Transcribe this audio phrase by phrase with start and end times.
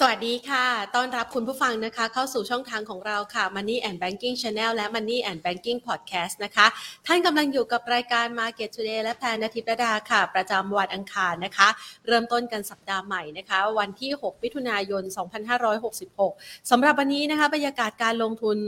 [0.00, 0.66] สวัสดีค่ะ
[0.96, 6.66] ต้อนรับคุณผู้ฟังนะคะ เข้าสู่ช่องทางของเราค่ะ Money and Banking Channel และ Money and Banking Podcast นะคะ
[7.06, 11.68] ท่านกำลังอยู่กับรายการ Market Today และแพนนาทิพดาค่ะ ประจำวันอังคารนะคะ
[12.06, 15.02] เริ่มต้นกันสัปดาห์ใหม่นะคะ วันที่ 6 มิถุนายน
[15.86, 18.58] 2566 สำหรับวันนี้นะคะ บรรยากาศการลงทุน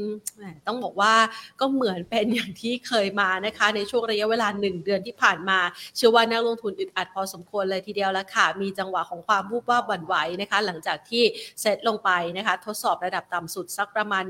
[0.67, 1.15] ต้องบอกว่า
[1.61, 5.59] ก็เหมือนเป็นอย่างที่เคยมานะคะ ในช่วงระยะเวลา 1 เดือนที่ผ่านมา
[5.97, 11.18] เชื่อว่านักลงทุนอึดอัดพอสมควรเลยทีเดียวแล้วค่ะ มีจังหวะของความวูบวาบหวั่นไหวนะคะ หลังจากที่
[11.61, 14.22] เซตลงไปนะคะ ทดสอบระดับต่ำสุดสักประมาณ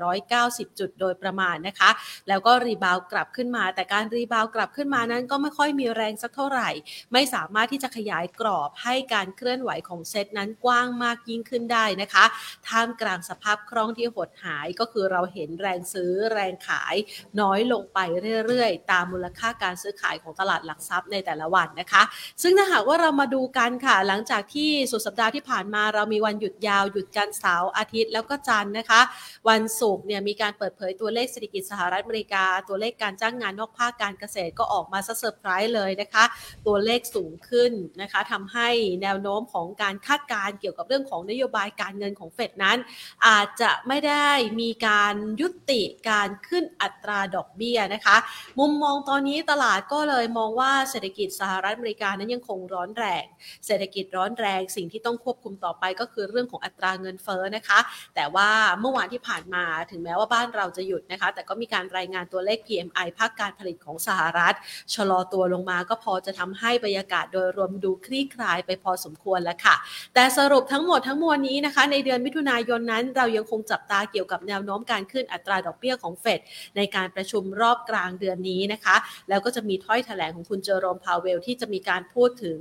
[0.00, 1.90] 1,490 จุดโดยประมาณนะคะ
[2.28, 6.70] แล้วก็รีบาวกลับขึ้นมา แต่การรีบาวกลับขึ้นมานั้นก็ไม่ค่อยมีแรงสักเท่าไหร่
[7.12, 12.24] ไม่สามารถที่จะขยายกรอบให้การเคลื่อนไหวของเซตนั้นกว้างมากยิ่งขึ้นได้นะคะ
[12.68, 16.94] ท่ามกลางสภาพคล่องที่หดหายก็คือเราเห็นแรงซื้อแรงขาย
[17.40, 17.98] น้อยลงไป
[18.46, 22.02] เรื่อยๆ ตามมูลค่าการซื้อขายของตลาดหลักทรัพย์ในแต่ละวันนะคะ
[22.42, 29.00] ซึ่งถ้าหากว่าเรามาดูกันค่ะ หลังจากที่สุดสัปดาห์ที่ผ่านมาเรามีวันหยุดยาวหยุดกันเสาร์อาทิตย์แล้วก็จันทร์นะคะ
[29.48, 36.24] วันศุกร์เนี่ยมีการเปิดเผยตัวเลขเศรษฐกิจสหรัฐอเมริกา ตัวเลขการจ้างงานนอกภาคการเกษตรก็ออกมาซะเซอร์ไพรส์เลยนะคะ
[36.66, 38.68] ตัวเลขสูงขึ้นนะคะทำให้
[39.02, 42.78] แนวโน้มของการคาดการเกี่ยวกับเรื่องของนโยบายการเงินของเฟดนั้น
[43.26, 44.30] อาจจะไม่ได้
[44.60, 48.16] มีการยุติการขึ้นอัตราดอกเบี้ยนะคะ
[48.58, 53.24] มุมมองตอนนี้ตลาดก็เลยมองว่าเศรษฐกิจสหรัฐอเมริกานั้นยังคงร้อนแรง
[53.66, 57.78] เศรษฐกิจร้อนแรงสิ่งที่ต้องควบคุมต่อไปก็คือเรื่องของอัตราเงินเฟ้อนะคะ
[58.14, 58.48] แต่ว่า
[58.80, 64.54] เมื่อวานที่ผ่านมาถึงแม้ว่าบ้านเราจะหยุดนะคะ แต่ก็มีการรายงานตัวเลข PMI ภาคการผลิตของสหรัฐ
[64.94, 69.74] ชะลอตัวลงมาก็พอจะทำให้บรรยากาศโดยรวมดูคลี่คลายไปพอสมควรแล้วค่ะ
[70.14, 76.40] แต่สรุปทั้งหมดทั้งมวลนี้นะคะ ในเดือนมิถุนายนนั้น เรายังคงจับตาเกี่ยวกับแนวโน้มการขึ้นอัตราดอกเบี้ยของเฟด
[76.76, 78.96] ในการประชุมรอบกลางเดือนนี้นะคะ
[79.28, 82.58] แล้วก็จะมีถ้อยแถลงของคุณเจอโรมพาวเวลที่จะมีการพูดถึง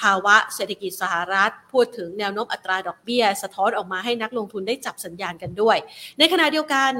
[0.00, 5.76] ภาวะเศรษฐกิจสหรัฐ พูดถึงแนวโน้มอัตราดอกเบี้ย สะท้อนออกมาให้นักลงทุนได้จับสัญญาณกันด้วย
[6.18, 6.94] ในขณะเดียวกัน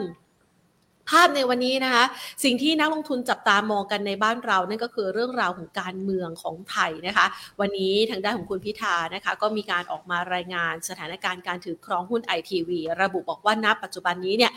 [1.11, 2.05] ภาพในวันนี้นะคะ
[2.45, 7.27] สิ่งที่นักลงทุนจับตามองกันในบ้านเรานั่นก็คือเรื่องราวของการเมืองของไทยนะคะ
[7.61, 14.53] วันนี้ทางด้านของคุณพิธานะคะก็มีการออกมารายงานสถานการณ์การถือครองหุ้นไอทีวีระบุบอกว่าณปัจจุบันนี้เนี่ย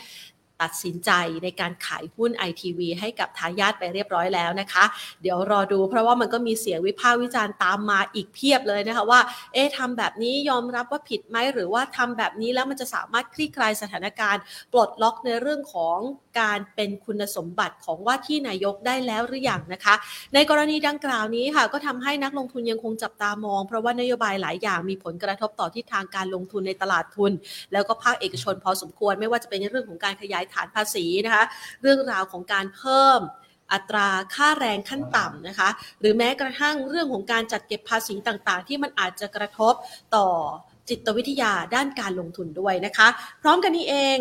[0.62, 1.10] ตัดสินใจ
[1.44, 4.84] ในการขายหุ้น ITV ให้กับทายาทไปเรียบร้อยแล้วนะคะ
[5.22, 9.20] เดี๋ยวรอดูเพราะว่ามันก็มีเสียงวิพากษ์วิจารณ์ตามมาอีกเพียบเลยนะคะว่า
[9.52, 15.98] เอ๊ะทำแบบนี้ยอมรับว่าผิดไหมหรือว่าทำแบบนี้แล้วมันจะสามารถคลี่คลายสถานการณ์ ปลดล็อกในเรื่องของ
[16.40, 19.94] การเป็นคุณสมบัติของว่าที่นายกได้แล้วหรือยังนะคะ
[20.34, 27.32] ในกรณีดังกล่าวนี้ค่ะก็ทำให้นักลงทุนยังคงจับตามอง เพราะว่านโยบายหลายอย่างมีผลกระทบต่อทิศทางการลงทุนในตลาดทุน
[27.72, 31.44] แล้วก็ภาคเอกชนพอสมควรไม่ว่าจะเป็นเรื่องของการขยายฐานภาษีนะคะ
[31.82, 33.20] เรื่องราวของการเพิ่ม
[33.72, 35.68] อัตราค่าแรงขั้นต่ำนะคะ
[36.00, 39.74] หรือแม้กระทั่งเรื่องของการจัดเก็บภาษีต่างๆ ที่มันอาจจะกระทบ
[40.16, 40.26] ต่อ
[40.88, 43.08] จิตวิทยาด้านการลงทุนด้วยนะคะ
[43.42, 44.18] พร้อมกันนี้เอง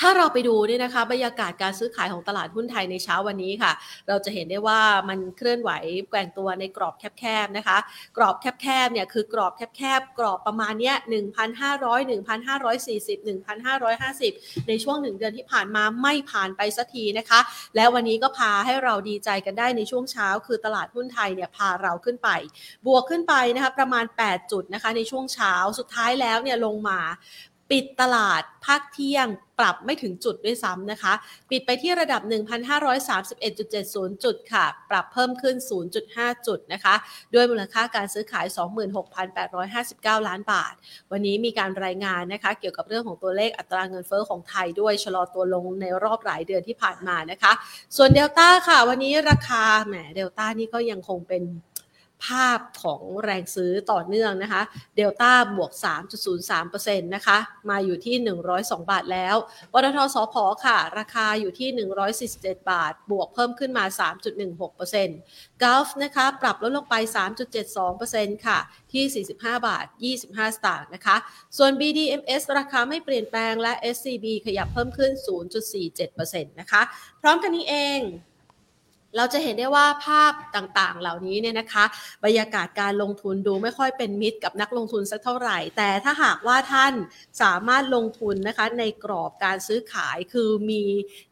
[0.00, 3.72] ถ้าเราไปดูเนี่ยนะคะบรรยากาศการซื้อขายของตลาดหุ้นไทยในเช้าวันนี้ค่ะ
[4.08, 5.70] เราจะเห็นได้ว่ามันเคลื่อนไหว
[6.10, 7.76] แกว่งตัวในกรอบแคบๆนะคะ
[8.16, 10.96] กรอบแคบๆเนี่ยคือกรอบแคบๆกรอบประมาณเนี้ย
[11.50, 17.40] 1,500 1,540 1,550 ในช่วงหนึ่งเดือนที่ผ่านมาไม่ผ่านไปสักทีนะคะ
[17.76, 22.28] และวันนี้ก็พาให้เราดีใจกันได้ในช่วงเช้า คือตลาดหุ้นไทยเนี่ยพาเราขึ้นไป
[22.86, 27.00] บวกขึ้นไปนะคะประมาณ 8 จุดนะคะในช่วงเช้าสุดท้ายแล้วเนี่ยลงมา
[27.70, 29.26] ปิดตลาดภาคเที่ยง
[29.58, 31.12] ปรับไม่ถึงจุดด้วยซ้ำนะคะ
[31.50, 32.22] ปิดไปที่ระดับ
[33.22, 35.56] 1,531.70 จุดค่ะ ปรับเพิ่มขึ้น
[36.00, 36.94] 0.5 จุดนะคะ
[37.34, 38.46] ด้วยมูลค่าการซื้อขาย
[40.18, 40.74] 26,859 ล้านบาท
[41.12, 47.52] วันนี้มีการรายงานนะคะ เกี่ยวกับเรื่องของตัวเลขอัตราเงินเฟอ้อของไทยด้วยชะลอตัวลงในรอบหลายเดือนที่ผ่านมานะคะ
[47.96, 51.42] ส่วนเดลต้าค่ะ วันนี้ราคาแหมเดลต้านี่ก็ยังคงเป็น
[52.26, 54.62] ภาพของแรงซื้อต่อเนื่องนะคะ
[54.96, 55.72] เดลต้าบวก
[56.38, 57.38] 3.03%นะคะ
[57.70, 58.16] มาอยู่ที่
[58.54, 59.36] 102 บาทแล้ว
[59.72, 61.68] ปตทสพค่ะ ราคาอยู่ที่
[62.20, 63.84] 147 บาท บวกเพิ่มขึ้นมา
[64.54, 66.94] 3.16%กลฟนะคะปรับลดลงไป
[67.70, 68.58] 3.72%ค่ะ
[68.92, 69.86] ที่ 45 บาท
[70.20, 71.16] 25 สตางค์นะคะ
[71.56, 75.12] ส่วน BDMs ราคาไม่เปลี่ยนแปลงและ SCB ขยับเพิ่มขึ้น
[75.90, 76.82] 0.47%นะคะ
[77.20, 78.00] พร้อมกันนี้เอง
[79.16, 81.84] เราจะเห็นได้ว่าภาพต่างๆ เหล่านี้เนี่ยนะคะ
[82.24, 86.92] บรรยากาศการลงทุนดูไม่ค่อยเป็นมิตรกับนักลงทุนสักเท่าไหร่ แต่ถ้าหากว่าท่าน
[87.42, 90.82] สามารถลงทุนนะคะในกรอบการซื้อขายคือมี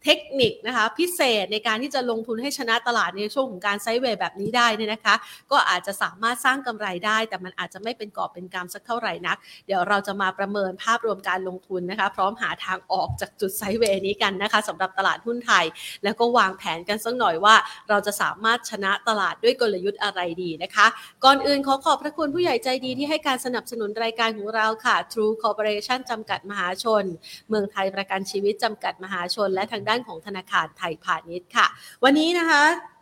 [0.05, 5.15] เทคนิคนะคะพิเศษในการที่จะลงทุนให้ชนะตลาดในช่วงของการไซด์เวย์แบบนี้ได้เนี่ยนะคะ
[5.51, 9.37] ก็อาจจะสามารถสร้างกำไรได้ แต่มันอาจจะไม่เป็นกรอบเป็นกำสักเท่าไหร่นัก
[9.67, 15.65] เดี๋ยวเราจะมาประเมินภาพรวมการลงทุนนะคะ พร้อมหาทางออกจากจุดไซด์เวย์นี้กันนะคะสำหรับตลาดหุ้นไทย
[16.05, 17.55] แล้วก็วางแผนกันสักหน่อยว่า
[17.89, 20.87] เราจะสามารถชนะตลาดด้วยกลยุทธ์อะไรดีนะคะ
[21.25, 27.05] ก่อนอื่นขอขอบพระคุณผู้ใหญ่ใจดีที่ให้การสนับสนุนรายการของเราค่ะ True Corporation จำกัดมหาชน
[27.49, 31.67] เมืองไทยประกันชีวิตจำกัดมหาชน และทางด้านของธนาคารไทยพาณิชย์ค่ะ
[32.05, 32.98] วันนี้นะคะ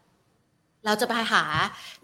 [0.86, 1.44] เราจะไปหา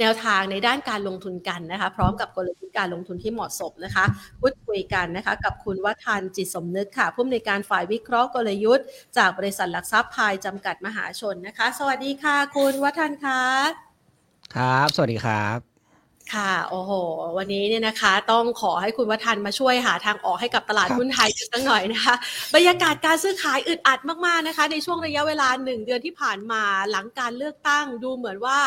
[0.01, 4.05] แนวทางในด้านการลงทุนกันนะคะ พร้อมกับกลยุทธ์การลงทุนที่เหมาะสมนะคะ
[4.41, 8.87] พูดคุยกันนะคะกับคุณวัฒนจิตสมนึกค่ะผู้อำนวยการฝ่ายวิเคราะห์กลยุทธ์
[9.17, 13.43] จากบริษัทหลักทรัพย์พายจำกัดมหาชนนะคะ สวัสดีค่ะ คุณวัฒนคะ
[14.55, 15.72] ครับ สวัสดีครับ
[16.35, 16.93] ค่ะ โอ้โห
[17.37, 22.15] วันนี้เนี่ยนะคะ ต้องขอให้คุณวัฒนมาช่วยหาทางออกให้กับตลาดหุ้นไทยสักหน่อยนะคะ
[22.55, 28.59] บรรยากาศการซื้อขายอึดอัดมากๆนะคะ ในช่วงระยะเวลาหนึ่งเดือนที่ผ่านมาหลังการเลือกตั้งดูเหมือนว่า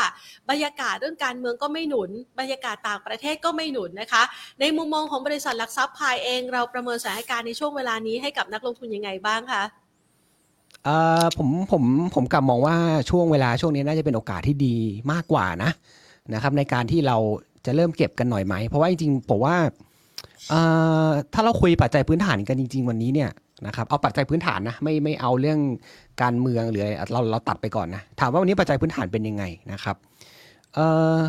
[0.50, 2.10] บรรยากาศเรื่องการเมืองก็ไม่หนุน
[2.40, 4.24] บรรยากาศต่างประเทศก็ไม่หนุนนะคะ
[4.60, 9.64] ในมุมมองของบริษัทหลักทรัพย์พายเอง เราประเมินสถานการณ์ในช่วงเวลานี้ให้กับนักลงทุนยังไงบ้างคะ
[11.38, 11.84] ผมผม
[12.16, 12.76] ผมกลับมองว่า
[13.10, 14.76] ช่วงเวลาช่วงนี้น่าจะเป็นโอกาสที่ดี
[15.12, 15.72] มากกว่านะ
[16.34, 17.18] นะครับในการที่เรา
[17.66, 19.56] จะเริ่มเก็บกันหน่อยไหม เพราะว่าจริงๆผมว่า
[21.34, 23.30] ถ้าเราคุยปัจจัยพื้นฐานกันจริง ๆ วันนี้เนี่ย
[23.68, 25.60] นะครับเอาปัจจัยพื้นฐานนะไม่ไม่เอาเรื่อง
[26.22, 29.96] การเมืองหรือเราเราตัดไปก่อนนะถามว่าวันนี้ปัจจัยพื้นฐานเป็นยังไงนะครับ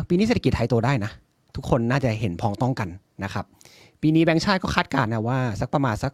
[0.07, 1.11] ปีนี้เศรษฐกิจไทยโตได้นะ
[1.55, 2.89] ทุกคนน่าจะเห็นพ้องต้องกัน
[3.23, 3.45] นะครับ
[4.01, 6.11] ปีนี้แบงก์ชาติก็คาดการณ์นะว่าสักประมาณสัก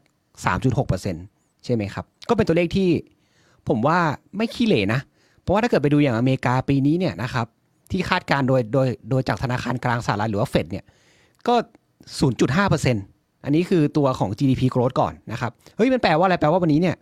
[0.62, 2.90] 3.6%ใช่ไหมครับ ก็เป็นตัวเลขที่
[3.68, 4.00] ผมว่า
[4.38, 5.00] ไม่ขี้เหร่นะ
[5.42, 7.48] เพราะว่าถ้าเกิดไปดูอย่างอเมริกาปีนี้เนี่ยนะครับ
[7.94, 10.86] ที่คาดการโดยโดยโดยจากธนาคารกลางสหรัฐหรือว่าเฟดเนี่ย
[11.48, 11.56] ก็
[12.69, 16.95] 0.5%อันนี้คือตัวของ GDP growth ก่อนนะครับ เฮ้ยมันแปลว่าอะไรแปลว่าวันนี้เนี่ย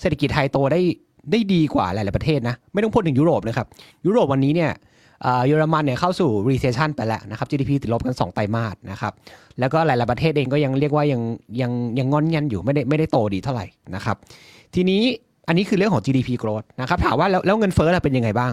[0.00, 0.80] เศรษฐกิจไทยโตได้
[1.30, 3.66] ได้ดีกว่าหลาย ๆ ประเทศนะ ไม่ต้องพูดถึงยุโรปนะครับ
[4.06, 4.70] ยุโรปวันนี้เนี่ย
[5.46, 9.12] เยอรมันเนี่ยเข้าสู่ recession ไปแล้วนะครับ GDP ติดลบกัน 2 ไตรมาสนะครับ
[9.60, 11.20] แล้วก็หลาย ๆ ประเทศเองก็ยังเรียกว่ายัง
[11.60, 14.16] ยังยังงอนยันอยู่ไม่ได้ไม่ได้โตดีเท่าไหร่นะครับ
[14.74, 15.02] ทีนี้
[15.48, 18.52] อันนี้คือเรื่องของ GDP growth นะครับถามว่าแล้วแล้วเงินเฟ้อเป็นยังไงบ้าง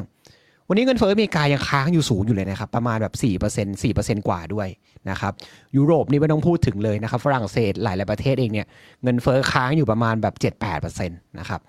[0.72, 4.68] วันนี้เงินเฟ้ออเมริกายังค้างอยู่สูงอยู่เลยนะครับ ประมาณแบบ 4% 4%กว่าด้วย
[5.10, 5.34] นะครับ
[5.78, 8.68] ยุโรปนี่ไม่ต้องพูดถึงเลยนะครับ ฝรั่งเศสหลายๆประเทศเองเนี่ย
[9.04, 10.36] เงินเฟ้อค้างอยู่ประมาณแบบ
[10.68, 11.60] 7-8%นะครับ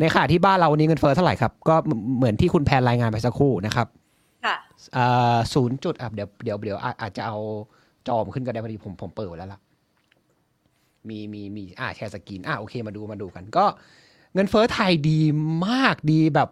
[0.00, 1.74] ในขณะที่บ้านเราวันนี้เงินเฟ้อเท่าไหร่ครับ ก็
[2.16, 3.86] เหมือนที่คุณแพนรายงานไปสักครู่นะครับ
[4.44, 4.56] ค่ะ
[5.54, 7.36] ศูนย์จุดอะเดี๋ยวเดี๋ยวเดี๋ยวอาจจะเอา
[8.08, 9.60] จอมขึ้นก็ได้พอดีผมผมเปิดแล้วล่ะ
[11.08, 13.64] มีมีมีอ่าแชร์สกินอ่าโอเคมาดูมาดูกัน ก็
[14.34, 15.20] เงินเฟ้อไทยดี
[15.66, 16.48] มากดีแบบ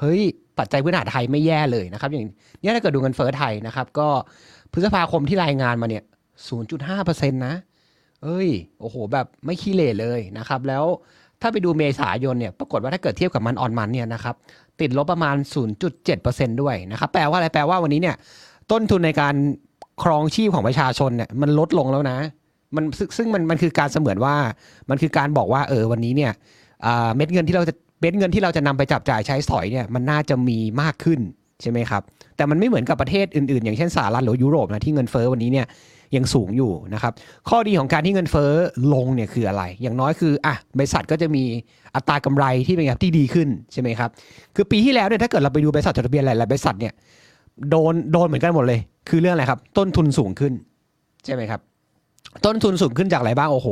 [0.00, 0.20] เฮ้ย
[0.58, 2.24] ปัจจัยพื้นฐานไทยไม่แย่เลยนะครับ อย่าง
[2.62, 4.08] นี้ถ้าเกิดดูเงินเฟ้อไทยนะครับ ก็
[4.72, 6.04] พฤษภาคมที่รายงานมาเนี่ย
[6.66, 7.54] 0.5%นะ
[8.22, 8.48] เอ้ย
[8.80, 10.84] โอ้โห แบบไม่ขี้เหร่เลยนะครับ แล้ว
[11.40, 14.34] ถ้าไปดูเมษายนเนี่ย ปรากฏว่าถ้าเกิดเทียบกับมันออนมันเนี่ยนะครับ
[14.80, 15.36] ติดลบประมาณ
[15.98, 18.16] 0.7%ด้วยนะครับ แปลว่าอะไร แปลว่าวันนี้เนี่ย
[18.70, 19.34] ต้นทุนในการ
[20.02, 22.18] ครองชีพของประชาชนเนี่ยมันลดลงแล้วนะ
[22.76, 22.84] มัน
[23.16, 24.34] ซึ่งมันมันคือการเสมือนว่า
[24.90, 26.32] มันคือการบอกว่า เออ วันนี้เนี่ย
[27.16, 31.20] เม็ดเงินที่เราจะ เบ็ดเงินที่เราจะนำไปจับจ่ายใช้สอยเนี่ยมันน่าจะมีมากขึ้น
[31.62, 32.02] ใช่ไหมครับ
[32.36, 35.66] แต่มันไม่เหมือนกับประเทศอื่นๆ อย่างเช่นสหรัฐหรือยุโรปนะที่เงินเฟ้อวันนี้เนี่ย
[36.16, 37.12] ยังสูงอยู่นะครับ
[37.48, 38.50] ข้อดีของการที่เงินเฟ้อ
[38.94, 41.44] ลงเนี่ยคืออะไร อย่างน้อยคืออะบริษัทก็จะมี
[41.94, 44.10] อัตรากำไรที่เป็นแบบที่ดีขึ้นใช่ไหมครับ
[44.56, 46.92] คือปีที่แล้วเนี่ยถ้าเกิดเราไปดูบริษัทจดทะเบียนหลายๆบริษัทเนี่ย
[47.70, 50.52] โดนโดนเหมือนกันหมดเลย คือเรื่องอะไรครับ ต้นทุนสูงขึ้น
[51.24, 51.60] ใช่ไหมครับ
[52.44, 53.68] ต้นทุนสูงขึ้นจากอะไรบ้าง โอ้โห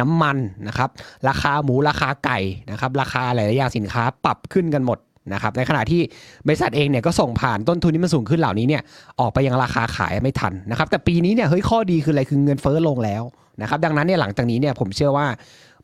[0.00, 0.36] น้ำมัน
[0.68, 0.88] นะครับ
[1.28, 2.38] ราคาหมูราคาไก่
[2.70, 4.98] นะครับ ราคาหลายๆอย่างสินค้าปรับขึ้นกันหมด
[5.32, 6.02] นะครับ ในขณะที่
[6.46, 8.82] บริษัทเองเนี่ยก็ส่งผ่านต้นทุนที่มันสูงขึ้นเหล่านี้เนี่ย
[9.20, 13.22] ออกไปยังราคาขายไม่ทันนะครับ แต่ปีนี้เนี่ยเฮ้ยข้อดีคืออะไรคือเงินเฟ้อลงแล้ว
[13.62, 15.26] นะครับ ดังนั้นเนี่ยหลังจากนี้เนี่ยผมเชื่อว่า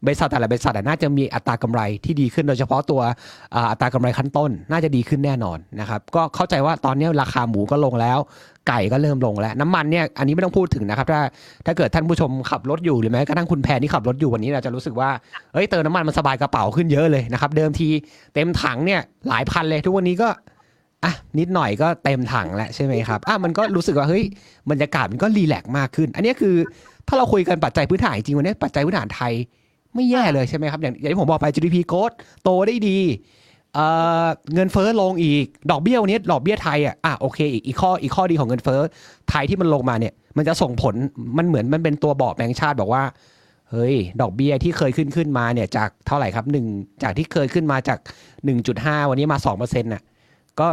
[0.06, 3.00] บริษัทแต่ละบริษัทน่าจะมีอัตรากำไรที่ดีขึ้นโดยเฉพาะตัว
[3.70, 8.18] อัตรากำไรขั้นต้น น่าจะดีขึ้นแน่นอนนะครับก็เข้าใจว่าตอนนี้ราคาหมูก็ลงแล้ว
[8.68, 11.20] ไก่ก็เริ่มลงแล้ว น้ำมันเนี่ยอันนี้ไม่ต้องพูดถึงนะครับ ถ้า
[11.66, 15.10] ถ้าเกิดท่านผู้ชมขับรถอยู่หรือแม้กระทั่งคุณแพนที่ขับรถอยู่วันนี้เราจะรู้สึกว่า
[15.52, 17.88] เอ้ยเติมน้ำมันมันสบายกระเป๋าขึ้นเยอะเลยนะครับ เดิมที
[18.34, 20.28] เต็มถังเนี่ยหลายพันเลย ทุกวันนี้ก็
[21.04, 24.24] อะนิดหน่อยก็เต็มถังแล้วใช่ไหมครับอะมันก็รู้สึกว่าเฮ้ย
[24.70, 26.54] บรรยากาศมันก็รีแลกมากขึ้น อันนี้คือ
[27.08, 29.32] ถ้าเราคุยกันปัจจัยพื้นฐานจริงวันนี้ปัจจัยพื้นฐานไทย
[29.94, 32.12] ไม่แย่เลยใช่ไหมครับอย่างอย่างที่ผมบอกไป GDP โกด
[32.44, 32.98] โตได้ดี
[33.74, 38.80] เเงินเฟ้อลงอีก ดอกเบี้ยวันนี้ดอกเบี้ยไทยอะอะโอเคอีกอีกข้ออีกข้อดีของเงินเฟ้อ
[39.30, 40.94] ไทยที่มันลงมาเนี่ย มันจะส่งผล
[41.38, 43.04] มันเหมือนมันเป็นตัวบอกแบงค์ชาติบอกว่า
[43.70, 46.66] เฮ้ย ดอกเบี้ยที่เคยขึ้นขึ้นมาเนี่ยจากเท่าไหร่ครับหนึ่ง
[47.02, 47.98] จากที่เคยขึ้นมาจาก
[48.54, 50.02] 1.5 วันนี้มา2%น่ะ
[50.60, 50.68] ก็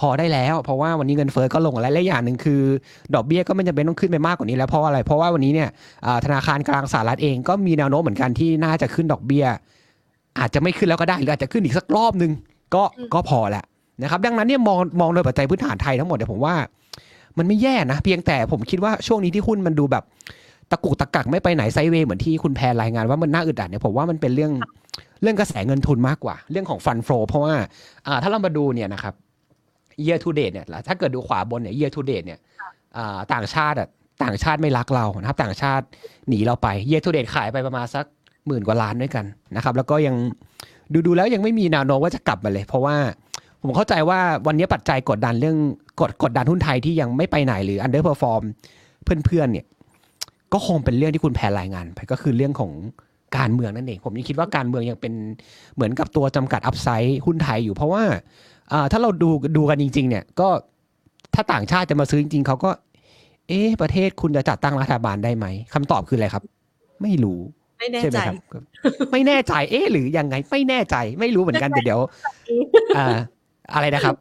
[0.00, 2.62] พอได้แล้ว เพราะว่าวันนี้เงินเฟ้อก็ลงแล้วและอย่างหนึ่งคือ
[3.14, 5.68] ดอกเบี้ยก็ไม่จำเป็นต้องขึ้นไปมากกว่านี้แล้วเพราะอะไรเพราะว่าวันนี้เนี่ย
[6.24, 9.46] ธนาคารกลางสหรัฐเองก็มีแนวโน้มเหมือนกันที่น่าจะขึ้นดอกเบี้ย
[10.38, 12.32] อาจจะไม่ขึ้นแล้วก็ได้หรืออาจจะขึ้นอีกสักรอบหนึ่ง
[12.74, 12.82] ก็
[13.14, 13.64] ก็พอแหละ
[14.02, 16.54] นะครับ ดังนั้นเนี่ยมองมองโดยปัจจัยพื้นฐานไทยทั้งหมดเนี่ยผมว่า
[17.38, 20.04] มันไม่แย่นะ เพียงแต่ผมคิดว่าช่วงนี้ที่หุ้นมันดูแบบ
[20.70, 24.52] ตะกุกตะกักไม่ไปไหนไซเวย์เหมือนที่คุณแพรรายงานว่ามันน่าอึดอัดเนี่ยผมว่ามันเป็นเรื่อง
[25.22, 27.54] เรื่องกระแสเงินทุนมากกว่า เรื่องของฟันโฟเพราะว่า
[28.22, 29.14] ถ้าเรามาดูเนี่ยนะครับ
[30.04, 32.38] year to date เนี่ยถ้าเกิดดูขวาบนเนี่ย year to date เนี่ย
[32.96, 33.88] อ่าต่างชาติอะ
[34.24, 35.84] ต่างชาติไม่รักเรานะครับ ต่างชาติ
[36.28, 38.04] หนีเราไป year to date ขายไปประมาณสัก
[38.46, 39.24] หมื่นกว่าล้านด้วยกัน
[39.56, 40.16] นะครับ แล้วก็ยัง
[40.92, 42.96] ดูดูแล้วยังไม่มีแนวโน้มว่าจะกลับมาเลย เพราะว่า
[43.62, 45.56] ผมเข้าใจว่าวันนี้ปัจจัยกดดันเรื่อง
[46.00, 48.42] กดกดดันหุ้นไทยที่ยังไม่ไปไหนหรือ underperform
[49.04, 49.66] เพื่อนๆเนี่ย
[50.52, 52.72] ก็คงเป็นเรื่องที่คุณแพนรายงานไปก็คือเรื่องของ
[53.36, 55.12] การเมืองนั่นเองผมยังคิดว่าการเมืองยังเป็น
[55.74, 58.02] เหมือนกับตัวจำกัดอัพไซด์หุ้นไทยอยู่ เพราะว่า
[58.92, 60.48] ถ้าเราดูดูกันจริง ๆ เนี่ยก็
[61.34, 62.70] ถ้าต่างชาติจะมาซื้อจริงๆเขาก็
[63.48, 66.44] เอ๊ะประเทศคุณจะจัดตั้งรัฐบาลได้ไหมคำตอบคืออะไรครับ
[67.02, 67.40] ไม่รู้
[67.78, 68.58] ไม่แน่ใช่ไหมใจครับก็
[69.12, 72.00] ไม่แน่ใจ เอ๊ะหรือยังไง ไม่แน่ใจ ไม่รู้เหมือนกันเดี๋ยวเดี๋ยว
[72.96, 73.06] อ่า
[73.74, 74.16] อะไรนะครับ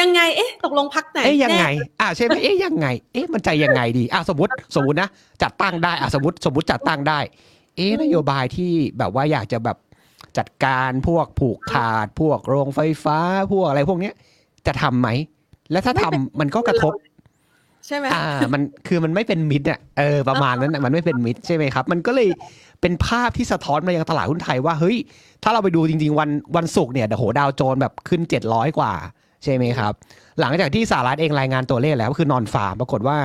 [0.00, 5.08] ยังไง เอ๊ะ ตกลงพักไหน เอ๊ยยังไงแน่อ่าใช่ไหมเอ๊ยยังไง เอ๊ะมันใจยังไงดี อ่าสมมติ สมมตินะ
[5.42, 7.18] จัดตั้งได้ อ่าสมมติ สมมติจัดตั้งได้
[7.76, 9.76] เอ๊ะนโยบายที่แบบว่าอยากจะแบบ
[10.38, 13.18] จัดการพวกผูกขาด พวกโรงไฟฟ้า
[13.52, 14.14] พวกอะไรพวกเนี้ย
[14.66, 15.08] จะทำไหม
[15.72, 16.92] และถ้าทำมันก็กระทบ
[17.86, 22.28] ใช่ไหมอ่า มันคือมันไม่เป็นมิตรอะ เออ ประมาณนั้นน่ะมันไม่เป็นมิตรใช่ไหมครับ มันก็เลย
[22.80, 24.96] เป็นภาพที่สะท้อนมายังตลาดหุ้นไทยว่าเฮ้ย
[25.42, 28.92] ถ้าเราไปดูจริง ๆ วันวันศุกร์เนี่ยโหดาวโจนแบบขึ้นเจ็ดร้อยกว่า
[29.44, 29.92] ใช่ไหมครับ
[30.40, 33.18] หลังจากที่สหรัฐเองรายงานตัวเลขแล้วก็คือนอนฟาร์มปรากฏว่า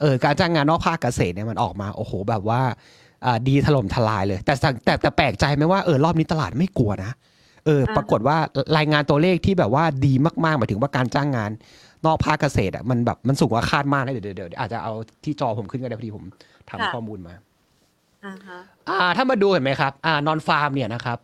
[0.00, 2.60] เออการจ้างงานนอกภาคเกษตรเนี่ยมันออกมาโอ้โหแบบว่า
[3.24, 7.12] อ่าดีถล่มทลายเลย แต่สังแต่แต่แปลกใจไหมว่าเออรอบนี้ตลาดไม่กลัวนะ
[7.66, 8.36] เออปรากฏว่า
[8.76, 10.12] รายงานตัวเลขที่แบบว่าดี
[10.44, 11.50] มากๆหมายถึงว่าการจ้างงาน
[12.06, 14.92] นอกภาคเกษตรอะมันแบบมันสูงกว่าคาดมากนะเดี๋ยวเดี๋ยวเดี๋ยวอาจจะเอา
[15.24, 16.24] ที่จอผมขึ้นก็ได้พอดีผม
[16.70, 17.34] ทำข้อมูลมา
[18.24, 18.58] อ่าฮะ
[18.88, 21.18] อ่าถ้ามาดูเห็นไหมครับอ่านอนฟาร์มเนี่ยนะครับ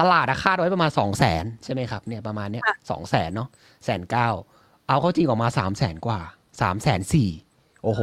[0.00, 3.48] ตลาดอะคาดไว้ประมาณสองแสนใช่ไหมครับเนี่ยประมาณเนี้ยสองแสนเนาะ
[3.84, 4.28] แสนเก้า
[4.88, 6.20] เอาเข้าจริงออกมาสามแสนกว่า
[6.60, 7.30] สามแสนสี่
[7.84, 8.00] โอ้โห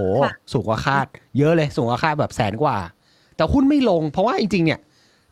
[0.54, 1.06] สูงกว่าคาด
[1.38, 2.78] เยอะเลยสูงกว่าคาดแบบแสนกว่า
[3.36, 4.80] แต่หุ้นไม่ลง เพราะว่าจริง ๆ เนี่ย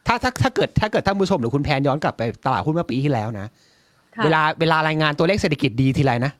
[0.08, 3.48] ถ้าถ้าถ้าเกิดถ้าเกิดท่านผู้ชมหรือคุณแพนย้อนกลับไปตลาดหุ้นเมื่อปีที่แล้วนะ
[4.16, 6.32] ค่ะเวลาเวลารายงานตัวเลขเศรษฐกิจดีทีไรนะ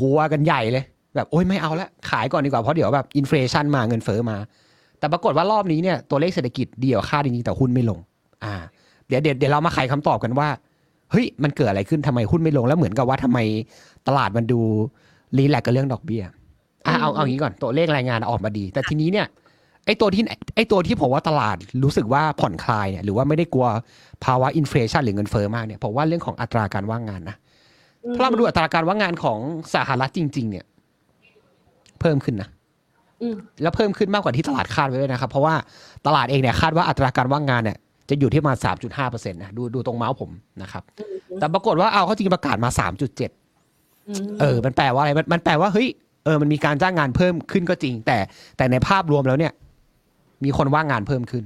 [0.00, 4.36] กลัวกันใหญ่เลย แบบโอ๊ยไม่เอาละขายก่อนดีกว่าเพราะเดี๋ยวแบบอินฟลชันมาเงินเฟ้อมา
[4.98, 7.98] แต่ปรากฏว่ารอบนี้เนี่ยตัวเลขเศรษฐกิจดีกว่าคาดจริงๆแต่หุ้นไม่ลง
[8.44, 8.54] อ่า
[9.08, 10.48] เดี๋ยวเดี๋ยวเดี๋ยวเรามาไขคำตอบกันว่า
[11.10, 13.38] เฮ้ยมันเกิดอะไรขึ้นทำไมหุ้นไม่ลงแล้วเหมือนกับว่าทำไม
[14.08, 14.60] ตลาดมันดู
[15.38, 16.22] รีแลกซ์กับเรื่องดอกเบี้ย
[16.86, 19.26] อะเอาเอาอย่างนี้ก่อนตัวเลขรายงานออกมาดี แต่ทีนี้เนี่ย
[19.86, 20.22] ไอ้ตัวที่
[20.56, 23.66] ไอ้ตัวที่ผมว่าตลาดรู้สึกว่าผ่อนคลายเนี่ยหรือว่าไม่ได้กลัว
[24.24, 27.36] ภาวะอินฟลชันหรือเงินเฟ้อมากเนี่ยผมว่าเรื่องของอัตราการว่างงานนะ
[28.14, 29.38] ถ้าเรามาดูอัตราการว่างงานของ
[29.74, 30.64] สหรัฐจริง ๆ เนี่ย
[32.00, 32.57] เพิ่มขึ้นนะอืม
[33.62, 35.54] แล้วเพิ่มขึ้นมากกว่าที่ตลาดคาดไว้ด้วยนะครับ เพราะว่า
[36.06, 37.76] ตลาดเองเนี่ยคาดว่าอัตราการว่างงานเนี่ย
[38.10, 40.30] จะอยู่ที่ประมาณสามจุดห้าเปอร์เซ็นต์นะดูดูตรงเมาส์ผม
[40.62, 40.82] นะครับ
[41.40, 43.30] แต่ปรากฏว่าเอาเขาจริงประกาศมาสามจุดเจ็ด
[44.30, 45.88] มเออ มันแปลว่าอะไรมันมันแปลว่าเฮ้ย
[46.24, 48.18] เออ มันมีการจ้างงานเพิ่มขึ้นก็จริง แต่
[48.56, 49.52] แต่ในภาพรวมแล้วเนี่ย
[50.44, 51.44] มีคนว่างงานเพิ่มขึ้น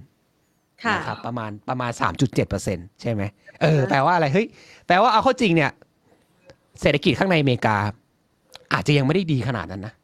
[0.85, 3.23] ค่ะนะครับ ประมาณประมาณสามจุดเจ็ดเปอร์เซ็นใช่ไหม
[3.63, 4.47] เออ แปลว่าอะไร เฮ้ย
[4.87, 5.71] แปลว่าเอาเข้าจริงเนี่ย
[6.81, 7.77] เศรษฐกิจข้างในอเมริกา
[8.73, 10.02] อาจจะยังไม่ได้ดีขนาดนั้นนะอ่า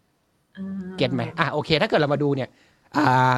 [0.96, 2.48] เก็ตไหมอะโอเค ถ้าเกิดเรามาดูเนี่ย
[2.96, 3.32] อ่า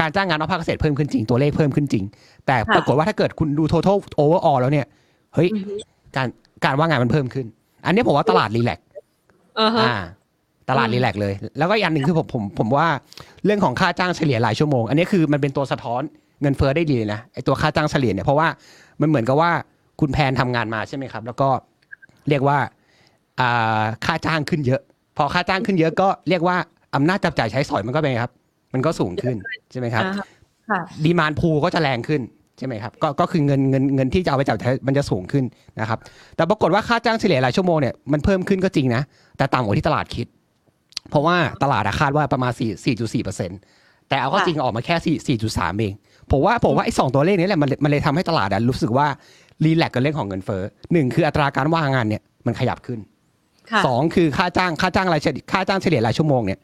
[0.00, 2.04] การจ้างงานนอกภาคเกษตรเพิ่มขึ้นจริงตัวเลขเพิ่มขึ้นจริง
[2.46, 4.86] แต่ปรากฏว่าถ้าเกิดคุณดู total overall แล้วเนี่ย
[5.34, 5.74] เฮ้ยอือฮึ
[6.16, 6.28] การ
[6.64, 7.46] การว่างงานมันเพิ่มขึ้น
[7.86, 8.86] อันนี้ผมว่าตลาดรีแลกซ์
[9.60, 9.94] อ่าฮะอ่า
[10.70, 12.88] ตลาดอืมรีแลกซ์เลย แล้วก็อีกอันหนึ่งคือผมผมผมว่า
[13.44, 16.02] เรื่องของค่าจ้างเฉลี่ยรายชั่วโมง อันนี้คือมันเป็นตัวสะท้อน
[16.42, 18.48] เงินเฟ้อได้ดีเลยนะไอตัวค่าจ้างเฉลี่ยเนี่ยเพราะว่า
[19.00, 19.50] มันเหมือนกับว่า
[20.00, 21.48] คุณแพนทำงานมาใช่ไหมครับ แล้วก็
[22.28, 22.58] เรียกว่า
[23.40, 24.80] อ่าค่าจ้างขึ้นเยอะ
[25.16, 26.56] พอค่าจ้างขึ้นเยอะก็เรียกว่า
[26.94, 28.32] อำนาจจับจ่ายใช้สอยมันก็เป็นไงครับ
[28.72, 29.36] มันก็สูงขึ้น
[29.70, 30.26] ใช่ไหมครับอ่าฮะ
[30.70, 32.22] ค่ะดีมานพูก็จะแรงขึ้น
[32.58, 35.44] ใช่ไหมครับก็ก็คือเงินเงินเงินที่จะเอาไปจับใช้มันจะสูงขึ้น
[35.80, 35.98] นะครับ
[36.36, 39.02] แต่ปรากฏว่าค่าจ้างเฉลี่ยรายชั่วโมงเนี่ยมันเพิ่มขึ้นก็จริงนะ
[39.36, 40.26] แต่ต่ำกว่าที่ตลาดคิด
[41.10, 43.58] เพราะว่าตลาดอะคาดว่าประมาณ 4 4.4เปอร์เซ็นต์
[44.08, 45.92] แต่เอาก็จริงออกมาแค่ 4 4.3 เอง
[46.30, 49.06] ผมว่าผมว่าไอ้สองตัวเลขนี้แหละมันมันเลยทำให้ตลาดอะรู้สึกว่า
[49.64, 53.13] รีแลกกับเรื่องของเงินเฟ้อหนึ่งคืออัตราการว่างงานเนี่ยมันขยับขึ้นค่ะ
[53.86, 56.60] สองคือค่าจ้างค่าจ้างรายเฉลี่ยค่าจ้างเฉลี่ยรายชั่วโมงเนี่ย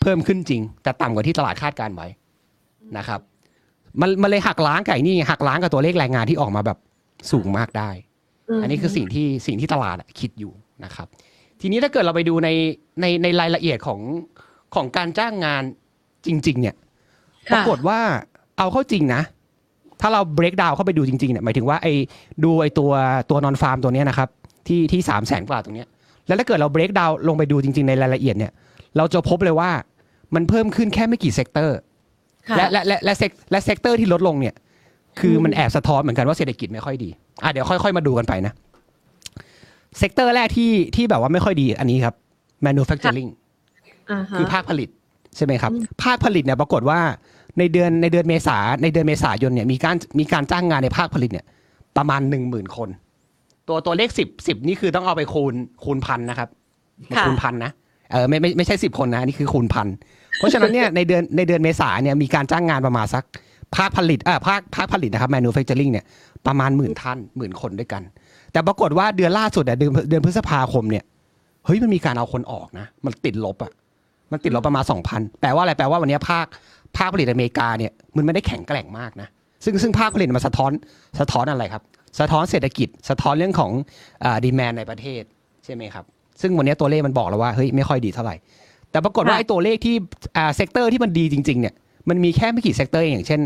[0.00, 2.06] เพิ่มขึ้นจริง แต่ต่ำกว่าที่ตลาดคาดการไว้
[2.98, 3.20] นะครับ
[4.00, 6.78] มันมันเลยหักล้างไก่นี่หักล้างกับตัวเลขรายงานที่ออกมาแบบ
[7.30, 7.90] สูงมากได้
[8.62, 10.52] อันนี้คือสิ่งที่สิ่งที่ตลาดอะคิดอยู่
[10.84, 11.06] นะครับ
[11.60, 12.48] ทีนี้ถ้าเกิดเราไปดูใน
[13.00, 14.00] ในในรายละเอียดของ
[14.74, 15.62] ของการจ้างงาน
[16.26, 16.74] จริง ๆ เนี่ย
[17.52, 18.00] ปค่ะรากฏว่า
[18.58, 19.22] เอาเข้าจริงนะ
[20.00, 21.94] ถ้าเรา break down เข้าไปดูจริงๆเนี่ยหมายถึงว่าไอ้
[22.44, 22.92] ดูไอ้ตัว
[23.30, 24.28] ตัว non-farm ตัวเนี้ยนะครับ
[24.66, 25.88] ที่ที่สามแสนกว่าตรงเนี้ย
[26.26, 28.52] แล้วถ้าเกิดเรา break down ลงไปดูจริง ๆ ในรายละเอียดเนี่ย
[28.96, 29.70] เราจะพบเลยว่า
[30.34, 31.78] มันเพิ่มขึ้นแค่ไม่กี่ sector
[32.48, 34.54] ค่ะและและและและ sec และ sector ที่ลดลงเนี่ย
[35.20, 37.10] คืออืมมันแอบสะท้อนเหมือนกันว่าเศรษฐกิจไม่ค่อยดี
[37.42, 38.52] อะเดี๋ยวค่อยๆมาดูกันไปนะ
[39.98, 42.14] sector แรกที่ที่แบบว่าไม่ค่อยดีอันนี้ครับ
[42.66, 43.30] manufacturing
[44.10, 44.88] อ่าฮะคือภาคผลิต
[45.36, 45.72] ใช่ไหมครับ
[46.04, 47.00] ภาคผลิตเนี่ยปรากฏว่า
[47.58, 51.46] ในเดือนในเดือนเมษาในเดือนเมษายนเนี่ยมีการมีการจ้างงานในภาคผลิตเนี่ย
[51.96, 52.88] ประมาณหนึ่งหมื่นคน
[53.68, 55.54] ตัวตัวเลขสิบสิบนี่คือต้องเอาไปคูณ
[55.84, 56.48] คูณพันนะครับ
[57.16, 57.72] ค่ะคูณพันนะ
[58.12, 59.88] เออไม่ไม่ไม่ใช่สิบคนนะอันนี่คือคูณพัน
[60.38, 63.24] เพราะฉะนั้นเนี่ยในเดือนในเดือนเมษาเนี่ยมีการจ้างงานประมาณสัก
[63.76, 66.04] ภาคผลิตเออภาคภาคผลิตนะครับ manufacturing เนี่ย
[66.46, 68.02] ประมาณหมื่นท่านหมื่นคนด้วยกัน
[68.52, 71.04] แต่ปรากฏว่าเดือนล่าสุดอะเดือนเดือนพฤษภาคมเนี่ย
[71.64, 73.72] เฮ้ยมันมีการเอาคนออกนะ มันติดลบอะ
[74.32, 76.46] มันติดลบประมาณสองพันแปลว่าอะไรแปลว่าวันเนี้ยภาค
[76.96, 79.28] ภาคผลิตอเมริกาเนี่ยมันไม่ได้แข็งแกร่งมากนะ
[79.64, 80.70] ซึ่งซึ่งภาคผลิตมันสะท้อน
[81.20, 81.82] สะท้อนอะไรครับ
[82.18, 83.70] สะท้อนเศรษฐกิจ สะท้อนเรื่องของ
[84.44, 85.22] demand ในประเทศ
[85.64, 86.04] ใช่ไหมครับ
[86.40, 88.36] ซึ่งวันนี้ตัวเลขมันบอกแล้วว่าเฮ้ยไม่ค่อยดีเท่าไหร่
[88.90, 89.94] แต่ปรากฏว่าค่ะไอ้ตัวเลขที่
[90.36, 91.74] อ่า sector ที่มันดีจริงๆเนี่ย
[92.08, 93.40] มันมีแค่ไม่กี่ sector เองอย่างเช่น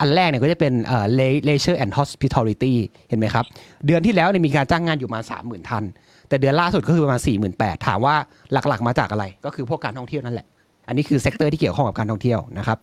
[0.00, 1.06] อันแรกเนี่ยก็จะเป็นเอ่อ
[1.48, 2.74] leisure and hospitality
[3.08, 3.44] เห็นไหมครับ
[3.86, 5.84] เดือนที่แล้วเนี่ยมีการจ้างงานอยู่มา 30,000ท่าน
[6.28, 7.20] แต่เดือนล่าสุดก็คือประมาณ
[7.52, 8.14] 48,000 ถามว่า
[8.52, 10.46] หลักๆ มาจากอะไร ก็คือพวกการท่องเที่ยวนั่นแหละ
[10.88, 12.78] อันนี้คือ sector ที่เกี่ยวข้องกับการท่องเที่ยวนะครับ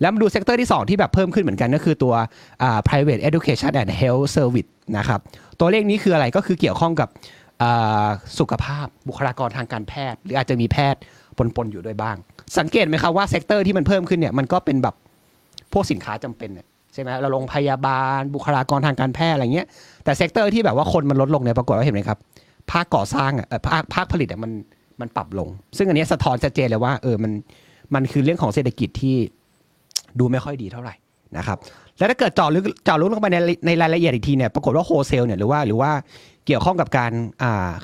[0.00, 2.14] แล้วมาดู sector ที่ 2 ที่แบบเพิ่มขึ้นเหมือนกันก็คือตัว
[2.88, 5.20] private education and health service นะครับ
[5.60, 7.08] ตัวเลขนี้คืออะไรก็คือเกี่ยวข้องกับ
[8.38, 11.00] สุขภาพบุคลากรทางการแพทย์ หรืออาจจะมีแพทย์
[11.56, 12.16] ปนๆอยู่ด้วยบ้าง
[12.58, 14.94] สังเกตไหมครับว่า sector ที่มันเพิ่มขึ้นเนี่ยมันก็เป็นแบบ
[15.72, 16.50] พวกสินค้าจำเป็น
[16.92, 19.66] ใช่ไหมเราโรงพยาบาลบุคลากรทางการแพทย์อะไรเงี้ย
[20.04, 22.18] แต่ sector ที่แบบว่าคนมันลดลงเนี่ยปรากฏว่าเห็นไหมครับ
[22.70, 24.52] ภาคก่อสร้างอะภาคภาคผลิตอะมัน
[25.00, 27.32] มันปรับลง ซึ่งอันนี้สะท้อนชัดเจนเลยว่าเออมัน
[27.94, 29.16] มันคือเรื่องของเศรษฐกิจที่
[30.18, 30.94] ดูไม่ค่อยดีเท่าไหร่
[31.36, 31.58] นะครับ
[31.98, 35.90] แล้วถ้าเกิดเจาะลึกเจาะลึกลงไปในในรายละเอียดอีกทีเนี่ยปรากฏว่า wholesale เนี่ยหรือว่าหรือว่า
[36.46, 37.12] เกี่ยวข้องกับการ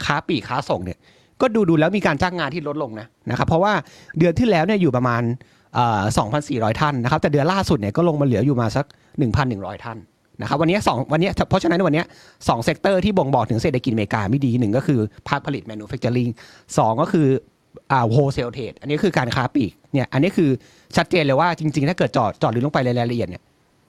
[0.05, 0.99] ค้าปลีกค้าส่งเนี่ย
[1.41, 3.73] ก็ดูดูแล้วมีการจ้างงานที่ลดลงนะนะครับเพราะว่า
[4.19, 5.23] เดือนที่แล้วเนี่ยอยู่ประมาณ
[6.19, 8.85] สองพันสี่ร้อยท่านนะครับแต่เดือนล่าสุดเนี่ยก็ลงมาเหลืออยู่มาสัก
[9.19, 9.99] หนึ่งพันหนึ่งร้อยท่าน
[10.41, 12.03] นะครับวันนี้สองวันนี้เพราะฉะนั้นวันนี้
[12.49, 16.31] สอง sector ที่บ่งบอกถึงเศรษฐกิจอเมริกาไม่ดีหนึ่งก็คือภาคผลิต manufacturing
[16.79, 17.27] สองก็คือ
[17.93, 20.51] อ่า wholesale trade อันนี้คือการค้าปลีก เนี่ยอันนี้คือ
[20.97, 23.43] ชัดเจนเลยว่าจริง ๆ ถ้าเกิดเจาะเจาะลึกลงไปในรายละเอียดเนี่ย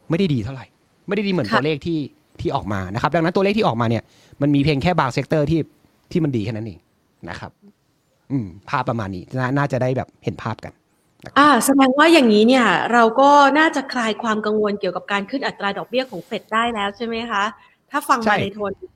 [0.09, 0.65] ไม่ได้ดีเท่าไหร่
[1.07, 1.99] ไม่ได้ดีเหมือนค่ะตัวเลขที่
[2.41, 4.03] ที่ออกมานะครับ ดังนั้นตัวเลขที่ออกมาเนี่ย
[4.41, 5.59] มันมีเพียงแค่บาง sector ที่
[6.11, 6.79] ที่มันดีแค่นั้นเอง
[7.29, 7.51] นะครับ
[8.31, 10.71] อืมภาพประมาณนี้น่าน่าจะได้แบบเห็นภาพกัน
[11.39, 13.29] อ่าแสดงว่าอย่างนี้เนี่ย เราก็
[13.59, 17.43] น่าจะคลายความกังวลเกี่ยวกับการขึ้นอัตราดอกเบี้ยของเฟดได้แล้วใช่ไหมคะ
[17.91, 18.89] ถ้าฟังใช่มาในโทนนี้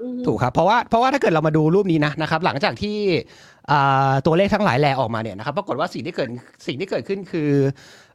[0.00, 3.20] อืมถูกครับเพราะว่าเพราะว่าถ้าเกิดเรามาดูรูปนี้นะนะครับ หลังจากที่อ่า
[4.26, 6.28] ตัวเลขทั้งหลายแหล่ออกมาเนี่ยนะครับปรากฏว่าสิ่งที่เกิด
[6.66, 7.50] สิ่งที่เกิดขึ้นคือ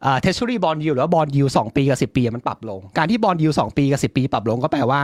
[0.05, 5.01] อ่า treasury bond yield หรือว่า bond yield สองปีกับสิปีมันปรับลง การที่ bond yield สองปีกับสิปี ปรับลงก็แปลว่า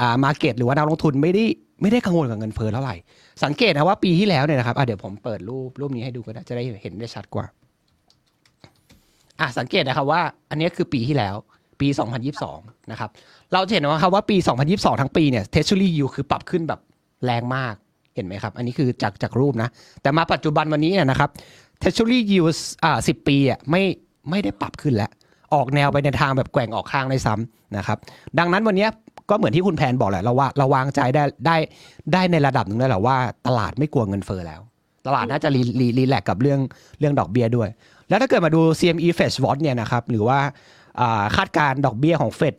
[0.00, 1.44] อ่า market หรือว่านักลงทุนไม่ได้
[1.82, 2.96] ไม่ได้กังวลกับเงินเฟ้อเท่าไหร่
[3.44, 7.44] สังเกตนะว่าปีที่แล้วเนี่ยนะครับเดี๋ยวผมเปิดรูปรูปนี้ให้ดูก็ได้จะได้เห็นได้ชัดกว่า
[9.40, 11.36] อะสังเกตนะครับว่า อันนี้คือปีที่แล้ว
[11.80, 11.88] ปี
[12.38, 13.10] 2022 นะครับ
[13.52, 14.36] เราจะเห็นนะครับว่าปี
[14.68, 16.80] 2022 ทั้งปีเนี่ย Treasury yield คือปรับขึ้นแบบ
[17.24, 17.74] แรงมาก
[18.20, 19.68] เห็นไหมครับ อันนี้คือจากจากรูปนะ
[20.02, 21.30] แต่มาปัจจุบันวันนี้เนี่ยนะครับ
[21.82, 23.82] Treasury yield อ่า10ปีอะไม่
[24.30, 25.10] ไม่ได้ปรับขึ้นแล้ว
[25.54, 27.98] ออกแนวไปในทางแบบแกว่งออกข้างได้ซ้ำนะครับ
[28.38, 28.86] ดังนั้นวันนี้
[29.30, 31.56] ก็เหมือนที่คุณแพนบอกแหละเราว่าเราวางใจได้ได้
[32.12, 34.60] ได้ในระดับหนึ่งแล้วแหละว่าตลาดไม่กลัวเงินเฟ้อแล้ว
[35.06, 36.60] ตลาดน่าจะรีรีรีแลกกับเรื่อง
[36.98, 37.68] เรื่องดอกเบีย้ยด้วย
[38.08, 40.38] แล้วถ้าเกิดมาดู CME Fed Watch เนี่ยนะครับหรือว่า
[41.36, 42.54] คาดการดอกเบีย้ยของเฟด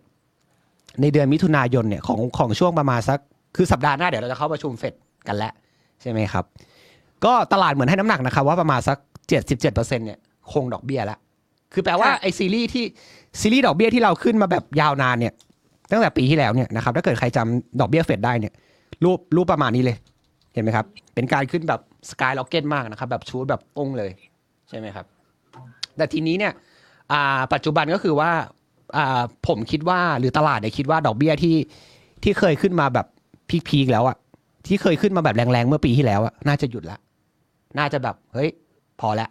[1.02, 3.20] ในเดือนมิถุนายนเนี่ยของของช่วงประมาณสัก
[3.56, 4.94] คือสัปดาห์หน้าเดี๋ยวเราจะเข้าประชุมเฟด
[5.28, 5.54] กันแล้ว
[6.02, 6.46] ใช่ไหมครับ
[7.26, 8.98] ก็ตลาดเหมือนให้น้ำหนักนะครับว่าประมาณสัก
[9.52, 10.20] 77%เนี่ย
[10.52, 11.20] คงดอกเบี้ยแล้ว
[11.74, 12.86] คือแปลว่าค่ะไอ้ซีรีส์ที่
[13.42, 15.34] ซีรีส์ดอกเบี้ยที่เราขึ้นมาแบบยาวนานเนี่ย
[15.92, 18.54] ตั้งแต่ปีที่แล้วเนี่ยนะครับถ้าเกิดใครจำดอกเบี้ยเฟดได้เนี่ย
[19.04, 19.98] รูปรูปประมาณนี้เลย
[20.54, 24.12] เห็นไหมครับ เป็นการขึ้นแบบ skyrocket มากนะครับ แบบ shoot แบบปุ้งเลย
[24.70, 25.06] ใช่ไหมครับ
[25.98, 26.54] แต่ทีนี้เนี่ย
[27.12, 28.32] อ่าปัจจุบันก็คือว่า
[28.98, 31.56] อ่าผมคิดว่าหรือตลาดเนี่ยคิดว่าดอกเบี้ยที่
[32.24, 33.08] ที่เคยขึ้นมาแบบ
[33.68, 34.18] peak ๆแล้วอะ
[34.72, 36.98] ที่เคยขึ้นมาแบบแรงๆ เมื่อปีที่แล้วอะน่าจะหยุดละ
[37.78, 38.50] น่าจะแบบเฮ้ย
[39.00, 39.30] พอแล้ว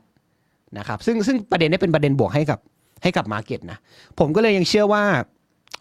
[0.78, 2.58] นะครับ ซึ่งซึ่งประเด็นนี้เป็นประเด็นบวกให้กับ
[3.02, 3.78] ให้กับ market นะ
[4.18, 5.02] ผมก็เลยยังเชื่อว่า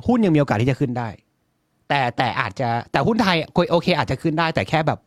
[0.07, 1.07] หุ้นยังมีโอกาสที่จะขึ้นได้
[1.89, 3.37] แต่แต่อาจจะแต่หุ้นไทย
[3.71, 4.99] โอเค อาจจะขึ้นได้ แต่แค่แบบ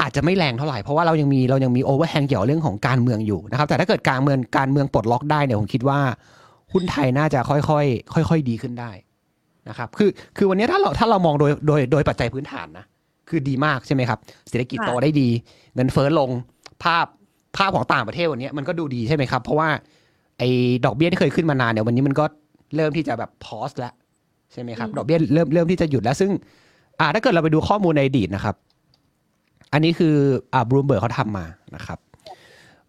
[0.00, 6.00] อาจจะไม่แรงเท่าไหร่เพราะว่าเรายังมีเรายังมี overhang เกี่ยวเรื่องของการเมืองอยู่นะครับ แต่ถ้าเกิดการเมืองการเมืองปลดล็อกได้เนี่ยผมคิดว่า
[6.72, 8.90] หุ้นไทยน่าจะค่อยๆค่อย ๆ ดีขึ้นได้
[9.68, 12.84] นะครับ คือคือวันนี้ถ้าเราถ้าเรามองโดยโดยโดยปัจจัยพื้นฐานนะ
[13.30, 15.28] คือดีมากใช่ไหมครับเศรษฐกิจค่ะโตได้ดี
[15.74, 16.30] เงินเฟ้อลง
[16.82, 17.06] ภาพ
[17.56, 19.68] ภาพของต่างประเทศวันนี้มันก็ดูดีใช่ไหมครับ เพราะว่า
[20.38, 20.48] ไอ้
[20.84, 22.24] ดอกเบี้ยที่เคยขึ้นมานานเนี่ยวันนี้มันก็
[22.76, 23.92] เริ่มที่จะแบบพอสแล้ว
[24.52, 26.30] ใช่ไหมครับอืมดอกเบี้ยเริ่มเริ่มที่จะหยุดแล้วซึ่ง
[27.00, 28.54] อ่าถ้าเกิดเราไปดูข้อมูลในอดีตนะครับ
[29.72, 30.14] อันนี้คือ
[30.54, 31.44] อ่าบรูมเบิร์กเขาทำมา
[31.76, 31.98] นะครับ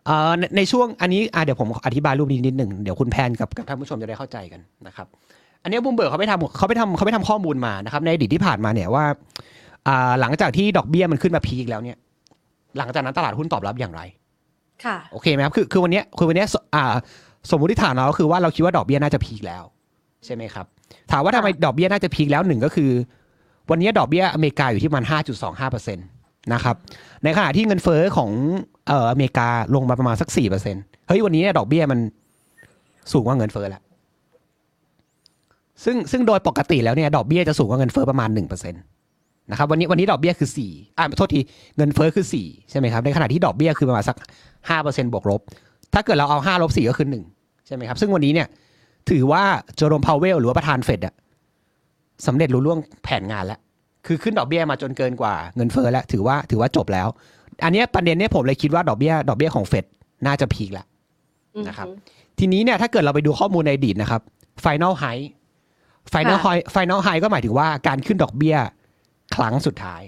[0.07, 5.07] อ่าในในช่วงอันนี้อ่าเดี๋ยวผมอธิบายรูปนี้นิดหนึ่งเดี๋ยวคุณแพนกับกับท่านผู้ชมจะได้เข้าใจกันนะครับ
[5.63, 9.58] อันนี้บรูมเบิร์กเขาไปทำเขาไปทำเขาไปทำข้อมูลมานะครับ ในอดีตที่ผ่านมาเนี่ยว่าอ่า
[10.21, 11.97] หลังจากที่ดอกเบี้ยมันขึ้นมา peak แล้วเนี่ย
[12.77, 14.01] หลังจากนั้นตลาดหุ้นตอบรับอย่างไร
[14.85, 16.85] ค่ะ โอเคไหมครับ คือคือวันเนี้ยคือวันเนี้ยสอ่า
[17.51, 19.63] สมมติฐานเราก็คือว่าเราคิดว่าดอกเบี้ยน่าจะ peak แล้ว
[20.25, 20.65] ใช่ไหมครับ
[21.11, 22.91] ถามว่าทำไมดอกเบี้ยน่าจะ peak แล้วหนึ่งก็คือ
[23.69, 25.05] วันนี้ดอกเบี้ยอเมริกาอยู่ที่ประมาณ
[25.59, 26.75] 5.25%นะครับ
[27.23, 28.31] ในขณะที่เงินเฟ้อของ
[28.87, 30.29] เอ่ออเมริกาลงมาประมาณสัก
[30.67, 31.99] 4%เฮ้ยวันนี้เนี่ยดอกเบี้ยมัน
[33.11, 33.81] สูงกว่าเงินเฟ้อแล้ว
[35.83, 38.98] ซึ่งซึ่งโดยปกติแล้วเนี่ยดอกเบี้ยจะสูงกว่าเงินเฟ้อประมาณ1%
[39.51, 41.39] นะครับวันนี้วันนี้ดอกเบี้ยคือ4อ่าโทษที
[41.77, 44.17] เงินเฟ้อคือ4ใช่ไหมครับในขณะที่ดอกเบี้ยคือประมาณสัก
[44.63, 45.41] 5%บวกลบ
[45.93, 47.07] ถ้าเกิดเราเอา5ลบ4ก็คือ
[47.37, 48.47] 1ใช่ไหมครับซึ่งวันนี้เนี่ย
[49.09, 49.43] ถือว่า
[49.75, 51.13] เจอร์โรมพาวเวลหรือว่าประธานเฟดอะ
[52.27, 53.59] สำเร็จรู้ล่วงแผนงานแล้ว
[54.07, 57.07] คือขึ้นดอกเบี้ยมาจนเกินกว่าเงินเฟ้อแล้วถือว่าถือว่าจบแล้ว
[57.63, 59.85] อันเนี้ยประเด็นเนี้ยผมเลยคิดว่าดอกเบี้ยดอกเบี้ยของเฟด
[60.25, 60.85] น่าจะพีคแล้ว
[61.67, 61.87] นะครับ
[62.39, 64.21] ทีนี้เนี่ยถ้าเกิดเราไปดูข้อมูลในอดีตนะครับ
[64.65, 65.23] Final High
[66.13, 68.57] Final ค่ะ High Final High ก็หมายถึงว่าการขึ้นดอกเบี้ย
[69.39, 70.01] ครั้งสุดท้าย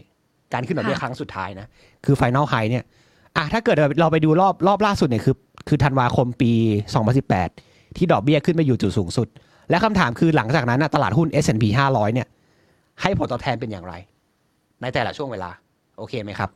[0.53, 1.67] การขึ้นดอกเบี้ยครั้งสุดท้ายนะ
[2.05, 2.83] คือ Final High เนี่ย
[3.37, 5.35] อะถ้าเกิดเราไปดูรอบรอบล่าสุดเนี่ยคือ
[5.67, 6.51] คือธันวาคมปี
[7.23, 9.27] 2018 ที่ดอกเบี้ยขึ้นไปอยู่จุดสูงสุด
[9.69, 12.27] และคำถามคือหลังจากนั้นนะตลาดหุ้น S&P 500 เนี่ย
[13.01, 13.93] ให้ผลตอบแทนเป็นอย่างไร
[14.81, 15.49] ในแต่ละช่วงเวลา
[15.97, 16.49] โอเคไหมครับ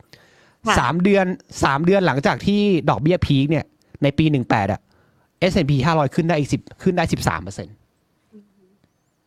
[0.66, 1.26] ค่ะสามเดือน
[1.64, 2.60] สามเดือนหลังจากที่
[2.90, 3.64] ดอกเบี้ยพีคเนี่ย
[4.02, 4.80] ในปี 18อะ
[5.50, 7.74] S&P 500 ขึ้นได้อีกสิบขึ้นได้ 13เปอร์เซ็นต์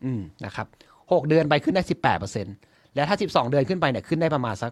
[0.03, 0.67] อืมนะครับ
[1.12, 2.55] หกเดือนไปขึ้นได้ 18เปอร์เซ็นต์
[2.95, 4.71] แล้วถ้า 12 เดือนขึ้นไปเนี่ยขึ้นได้ประมาณสัก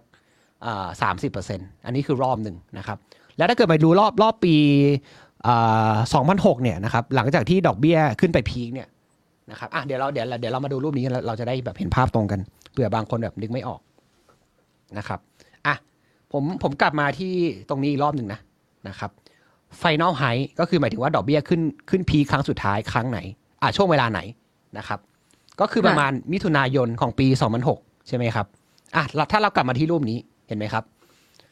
[1.02, 2.98] สามสิบเปอร์เซ็นต์อันนี้คือรอบหนึ่งนะครับ
[3.38, 4.56] แล้วถ้าเกิดไปดูรอบรอบปี
[5.48, 8.88] อ่า2006เนี่ยนะครับหลังจากที่ดอกเบี้ยขึ้นไปพีคเนี่ย
[9.52, 12.40] นะครับอะเดี๋ยวเราเดี๋ยวเราเดี๋ยวเรามาดูรูปนี้กันเราจะได้แบบเห็นภาพตรงกัน
[12.72, 13.80] เผื่อบางคนแบบนึกไม่ออก
[14.98, 15.20] นะครับ
[15.68, 15.76] อะ
[16.32, 17.34] ผมผมกลับมาที่
[17.70, 18.40] ตรงนี้อีกรอบหนึ่งนะ
[18.88, 19.12] นะครับ
[19.82, 23.20] Final High ก็คือหมายถึงว่าดอกเบี้ยขึ้นขึ้นพีครั้งสุดท้ายครั้งไหน
[23.62, 24.20] อะช่วงเวลาไหน
[24.78, 25.00] นะครับ
[25.62, 27.28] ก็คือประมาณมิถุนายนของปี
[27.64, 28.46] 2006 ใช่ไหมครับ
[28.96, 30.18] อะถ้าเรากลับมาที่รูปนี้
[30.48, 30.84] เห็นไหมครับ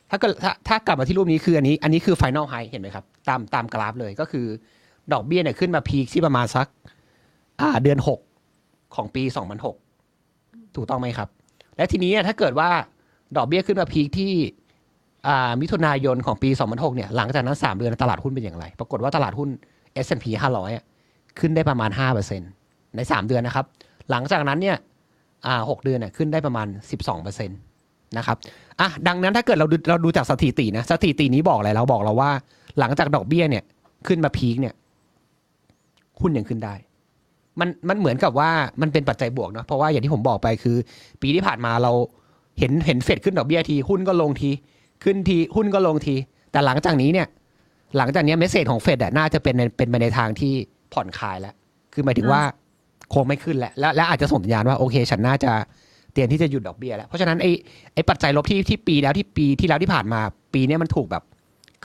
[0.10, 4.46] ถ้าเกิดถ้าถ้ากลับมาที่รูปนี้คืออันนี้อันนี้คือ Final High เห็นไหมครับ ตามตามกราฟเลยก็คือ
[5.14, 6.68] ดอกเบี้ยเนี่ยขึ้นมาพีคที่ประมาณสัก
[7.60, 7.98] อ่าเดือน
[8.46, 9.24] 6ของปี
[10.00, 11.30] 2006ถูกต้องไหมครับ
[11.78, 12.70] และทีนี้ถ้าเกิดว่า
[13.38, 14.32] ดอกเบี้ยขึ้นมาพีคที่
[15.28, 19.50] อ่ามิถุนายนของปี 2006 เนี่ย หลังจากนั้น 3 เดือนตลาดหุ้นเป็นอย่างไร ปรากฏว่าตลาดหุ้น
[20.06, 20.84] S&P 500อะ
[21.40, 21.90] ขึ้นได้ประมาณ
[22.38, 23.66] 5%ใน 3 เดือนนะครับ
[24.12, 24.78] หลังจากนั้นเนี่ย
[25.48, 26.68] อ่า6เดือนเนี่ยขึ้นได้ประมาณ
[27.08, 28.38] 12%นะครับ
[28.80, 32.32] อะดังนั้นถ้าเกิดเราดูเราดูจากสถิตินะสถิตินี้บอกอะไรเราบอกเราว่า
[32.80, 33.64] หลังจากดอกเบี้ยเนี่ย
[34.08, 34.74] ขึ้นมาพีคเนี่ย
[36.22, 36.76] หุ้นยังขึ้นได้
[37.60, 38.50] มันมันเหมือนกับว่า
[38.82, 40.78] มันเป็นปัจจัยบวกเนาะเพราะว่าอย่างที่ผมบอกไปคือ
[41.22, 41.92] ปีที่ผ่านมาเรา
[42.60, 44.52] เห็นเห็นเฟดขึ้นดอกเบี้ยทีหุ้นก็ลงที
[45.04, 46.16] ขึ้นทีหุ้นก็ลงที
[46.52, 47.28] แต่หลังจากนี้เนี่ย
[47.98, 50.54] หลังจากนี้เมสเซจของเฟดน่าจะเป็นเป็นไปในทางที่
[50.94, 51.54] ผ่อนคลายแล้ว
[51.94, 52.42] คือหมายถึงว่า
[53.14, 55.52] คงไม่ขึ้นแล้วและและอาจจะส่งสัญญาณว่าโอเค ฉันน่าจะ
[56.14, 57.52] เตรียมที่จะหยุดดอกเบี้ยแล้ว เพราะฉะนั้นไอ้
[57.94, 60.20] ไอ้ปัจจัยลบที่ที่ปีแล้วที่ปีที่แล้วที่ผ่านมา
[60.54, 61.24] ปีเนี้ยมันถูกแบบ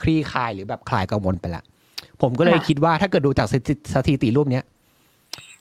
[0.01, 1.63] คลี่คลายหรือแบบคลายกังวลไปละ
[2.21, 4.63] ผมก็เลยค่ะคิดว่าถ้าเกิดดูจากสถิสถิติรูปเนี้ย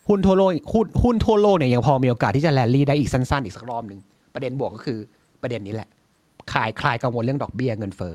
[0.09, 4.01] หุ้นทั่วโลกหุ้นหุ้นทั่วโลกเนี่ยยังพอมีโอกาสที่จะแรลลี่ได้อีกสั้นๆ อีกสักรอบหนึ่ง
[4.35, 4.99] ประเด็นบวกก็คือ
[5.42, 5.88] ประเด็นนี้แหละ
[6.53, 8.14] คลายคลายกังวลเรื่องดอกเบี้ยเงินเฟ้อ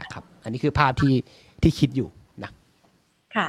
[0.00, 1.14] นะครับ อันนี้คือภาพที่
[1.62, 2.08] ที่คิดอยู่
[2.42, 2.50] นะ
[3.36, 3.46] ค่ะ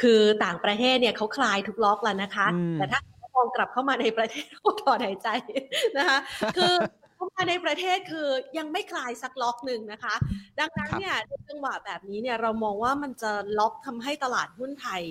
[0.00, 3.00] คือต่างประเทศเนี่ยเขาคลายทุกล็อกแล้วนะคะอืมแต่ถ้า
[3.36, 5.28] มองกลับเข้ามาในประเทศโอ้ถอนหายใจ
[5.98, 6.18] นะคะ
[6.56, 6.72] คือ
[7.14, 10.14] เข้ามาในประเทศคือยังไม่คลายสักล็อกหนึ่งนะคะ
[10.60, 15.02] ดังนั้นเนี่ยในจังหวะแบบนี้เนี่ยเรามองว่ามันจะล็อกทำให้ตลาดหุ้นไทย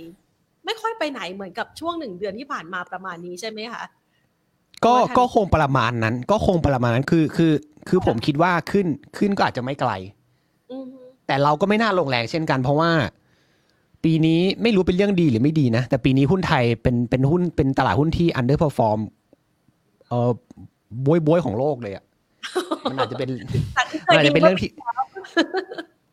[0.66, 3.84] ไม่ค่อยไปไหนเหมือนกับช่วงหนึ่งเดือนที่ผ่านมาประมาณนี้ใช่ไหมคะ
[4.86, 7.54] ก็ว่าทางก็คงประมาณนั้น ก็คงประมาณนั้นคือคือ
[7.90, 9.92] คือผมคิดว่าขึ้นขึ้นก็อาจจะไม่ไกล
[10.72, 12.92] อือฮึแต่เราก็ไม่น่าลงแรงเช่นกัน เพราะว่า
[14.08, 19.00] ปีนี้ไม่รู้เป็นเรื่องดีหรือไม่ดีนะ แต่ปีนี้หุ้นไทยเป็นเป็นหุ้นเป็นตลาดหุ้นที่ underperform
[20.08, 20.32] เอ่อ
[21.06, 22.04] บวยบวยของโลกเลยอะ
[22.90, 23.30] มันอาจจะเป็น
[23.76, 24.70] แต่ที่เคมันยอาจดีจะเป็นว่าเรื่องที่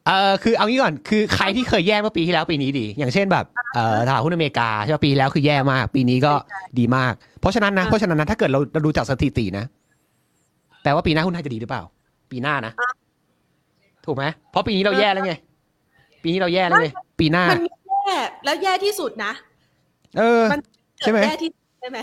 [0.07, 6.33] เออคือเอางี้ก่อนคือใครที่เคยแย่เมื่อปีที่แล้วปีนี้ดี อย่างเช่นแบบเอ่อตลาดหุ้นอเมริกาใช่ป่ะปีที่แล้วคือแย่มาก ปีนี้ก็
[6.78, 9.64] ดีมาก เพราะฉะนั้นนะอ่าเพราะฉะนั้นนะถ้าเกิดเราเราดูจากสถิตินะ
[10.83, 11.83] แปลว่าปีหน้าหุ้นไทยจะดีหรือเปล่า
[12.30, 12.72] ปีหน้านะ
[14.07, 15.35] ถูกไหมเพราะปีนี้เราแย่แล้วไง
[16.22, 17.70] ปีนี้เราแย่แล้วไงปีหน้ามันมี
[18.04, 19.32] แย่แล้วแย่ที่สุดนะ
[20.18, 20.60] เออมัน
[21.00, 21.98] ใช่ไหมแย่ที่สุดใช่ไหม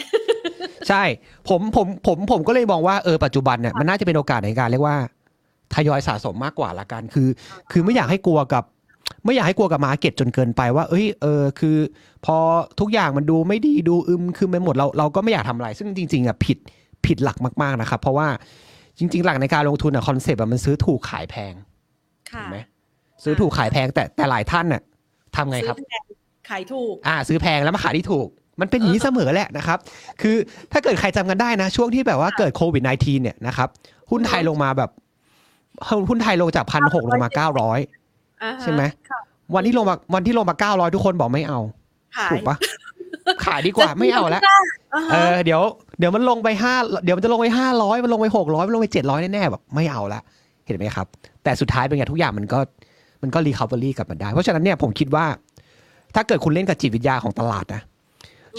[0.90, 1.04] ใช่
[1.50, 4.98] ผมผมผมผมก็เลยมองว่าเออปัจจุบันเนี่ยมันน่าจะเป็นโอกาสในการเรียกว่า
[5.76, 7.28] ทยอยสะสมมากกว่าละกันคือ
[7.72, 8.64] คือไม่อยากให้กลัวกับ
[9.26, 11.78] ไม่อยากให้กลัวกับมาเก็ตจนเกินไปว่า เอ้ยเออคือ
[12.26, 12.38] พอ
[12.80, 16.58] ทุกอย่างมันดูไม่ดีดูอึมคือไปหมดเราเราก็ไม่อยากทำอะไร ซึ่งจริง ๆอะผิด
[17.06, 18.28] ผิดหลักมากๆนะครับเพราะว่า
[19.00, 21.54] จริง ๆ หลักในการลงทุนอะคอนเซปต์อะมันซื้อถูกขายแพง
[22.32, 22.58] ค่ะถูกไหม
[23.24, 24.82] ซื้อถูกขายแพงแต่แต่หลายท่านน่ะ
[25.36, 26.04] ทำไงครับซื้อแพง
[26.50, 28.28] ขายถูก อ่า ซื้อแพงแล้วมาขายที่ถูก
[28.62, 29.80] มันเป็นอย่างนี้เสมอแหละนะครับ
[30.22, 30.36] คือ
[30.72, 33.68] ถ้าเกิดใครจำกันได้นะ ช่วงที่แบบว่าเกิดโควิด -19 เนี่ยนะครับ
[34.12, 34.90] หุ้นไทยลงมาแบบ
[36.10, 37.80] หุ้นไทยลงจากพันหกลงมาเก้าร้อย
[38.44, 38.84] อ่าฮะใช่ไหม
[39.56, 41.60] วันที่ลงมาวันที่ลงมาเก้าร้อยทุกคนบอกไม่เอา
[42.18, 42.58] ขายถูกปะ
[43.46, 44.42] ขายดีกว่าไม่เอาแล้ว
[44.94, 45.62] อ่าเอฮะอเดี๋ยว
[46.00, 50.22] เดี๋ยวมันลงไปห้าเดี๋ยวมันจะลงไปห้าร้อยมันลงไปหกร้อยมันลงไปเจ็ดร้อยแน่ๆแบบไม่เอาละ
[50.66, 51.08] เห็นไหมครับ
[51.44, 52.60] แต่สุดท้ายเป็นไงทุกอย่างมันก็
[53.22, 55.26] มันก็รีคา v อรี่กลับมาได้ เพราะฉะนั้นเนี่ยผมคิดว่า
[56.16, 57.82] ถ้าเกิดคุณเล่นกับจิตวิทยาของตลาดนะ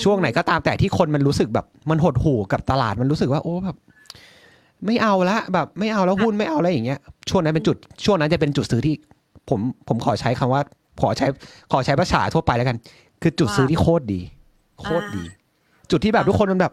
[0.03, 3.77] ช่วงไหนก็ตามแต่ที่คนมันรู้สึกแบบมันหดหู่กับตลาดมันรู้สึกว่าโอ้แบบ
[4.87, 6.98] ไม่เอาละแบบไม่เอาแล้วหุ้นไม่เอาแล้วอย่างเงี้ย
[7.31, 8.94] ช่วงนั้นเป็นจุดช่วงนั้นจะเป็นจุดซื้อที่
[9.48, 10.62] ผมผมขอใช้คำว่า
[11.01, 11.27] ขอใช้
[11.72, 12.77] ขอใช้ภาษาทั่วไปแล้วกัน
[13.22, 14.20] คือจุดซื้อที่โคตรดี
[14.81, 15.22] โคตรดี
[15.90, 16.72] จุดที่แบบทุกคนมันแบบ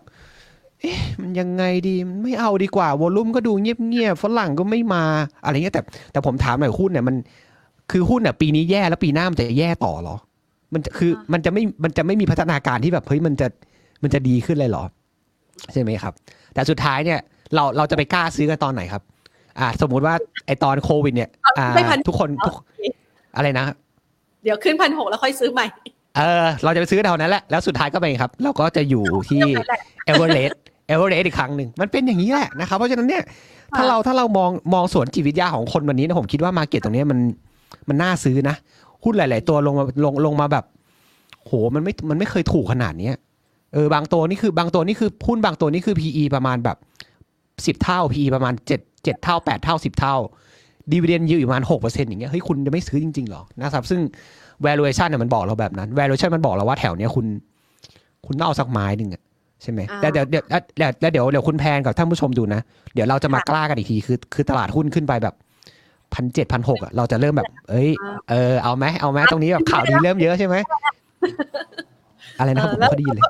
[0.82, 5.04] เอ๊ะมันยังไงดีไม่เอาดีกว่าวอลลุ่มก็ดูเงียบๆฝรั่งก็ไม่มา
[5.44, 7.16] อะไรเงี้ยแต่แต่ผมถามหน่อยหุ้นเนี่ยมัน
[7.92, 10.16] คือหุ้นเนี่ยปีนี้แย่แล้วปีหน้ามันจะแย่ต่อเหรอ
[10.74, 13.48] มันจะคือมันจะไม่มันจะไม่มีพัฒนาการที่แบบเฮ้ยมันจะ
[14.04, 14.84] มันจะดีขึ้นเลยเหรอ
[15.74, 16.14] ใช่ไหมครับ
[16.54, 17.20] แต่สุดท้ายเนี่ย
[17.56, 19.02] เราเราจะไปกล้าซื้อกันตอนไหนครับ
[19.60, 22.56] อ่า สมมุติว่าไอตอนโควิด เนี่ย อ่าไม่พันทุกคนทุก
[23.36, 23.66] อะไรนะ
[24.44, 25.66] เดี๋ยวขึ้นพันหกแล้วค่อยซื้อใหม่
[26.18, 29.42] เออเราจะไปซื้อเท่านั้นแหละแล้วสุดท้ายก็เป็นไงครับ เราก็จะอยู่ที่
[30.06, 33.24] เอเวอเรสต์เอเวอเรสต์อีกครั้งหนึ่งมันเป็นอย่างนี้แหละนะครับเพราะฉะนั้นเนี่ย
[33.78, 37.20] ถ้าเราถ้าเรามองมองสวนจิตวิทยาของคนวันนี้นะผมคิดว่า market ตรงเนี้ยมัน
[37.90, 38.56] มันน่าซื้อนะ
[39.04, 40.66] หุ้นหลาย ๆ ตัวลงมาลงลงมาแบบ
[41.46, 43.16] โหมันไม่มันไม่เคยถูกขนาดเนี้ย
[43.74, 46.78] เออบางตัวนี่คือบางตัวนี่คือหุ้นบางตัวนี่คือ PE ประมาณแบบ
[47.66, 50.16] สิบเท่า PE ประมาณเจ็ดเจ็ดเท่าแปดเท่าสิบเท่า
[50.92, 54.00] ดีเวเดนยิวอยู่ประมาณหกเปอร์เซ็นต์อย่างเงี้ยเฮ้ยคุณจะไม่ซื้อจริง ๆ หรอนะครับ ซึ่ง
[54.66, 57.26] valuation เนี่ยมันบอกเราแบบนั้น valuation มันบอกเราว่าแถวเนี้ยคุณ
[58.26, 59.22] คุณต้องเอาสักไม้หนึ่งอะ
[59.62, 62.62] ใช่ไหมอ่าแล้วเดี๋ยวเดี๋ยวแล้วแล้วเดี๋ยวเดี๋ยวคุณแพนกับท่านผู้ชมดูนะ
[62.94, 65.36] เดี๋ยวเราจะมาค่ะกล้ากันอีกทีคือคือตลาดหุ้นขึ้นไปแบบ
[66.14, 67.90] พันเจ็ดพันหกอะเราจะเริ่มแบบ เอ้ย
[68.30, 70.56] เออเอาไหมเอาไหมตรงนี้แบบข่าวดีเริ่มเยอะใช่ไหม
[72.40, 73.24] อะไรนะครับผมไม่ค่อยได้ยินเลย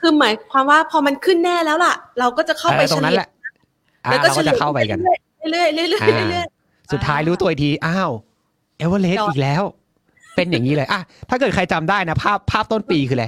[0.00, 3.28] คือหมายความว่าพอมันขึ้นแน่แล้วล่ะ เราก็จะเข้าไปเออตรงนั้นแหละ
[4.04, 4.98] อ่าแล้วก็เราก็จะเข้าไปกัน
[5.50, 6.46] เรื่อยๆเรื่อยๆเรื่อยอ่าๆเรื่อย
[6.92, 8.10] สุดท้ายรู้ตัวอีกทีอ้าว
[8.78, 9.62] เอเวอเรสจอดอีกแล้ว
[10.36, 13.26] เป็นอย่างนี้เลยอะถ้าเกิดใครจำได้นะภาพภาพต้นปีคืออะไร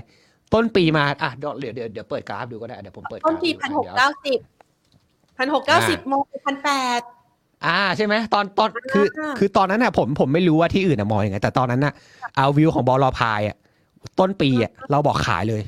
[0.54, 4.38] ต้นปีมาอะเดี๋ยวเดี๋ยวเดี๋ยวเดี๋ยวเปิดกราฟดูก็ได้เดี๋ยวผมเปิดกๆต้รานฟทีดูพันหกดี๋ยวเก้าสิบ
[5.38, 7.00] พันหกเก้าสิบมองไปพันแปด
[7.66, 11.92] อ่าใช่ไหมตอนตอนคืออ่าคือตอนนั้นน่ะ ผมผมไม่รู้ว่าที่อื่นน่ะมองยังไงแต่ตอนนั้นน่ะ
[12.36, 13.56] เอาวิวของบล.พายอะ
[14.20, 15.62] ต้นปีอะเราบอกขายเลย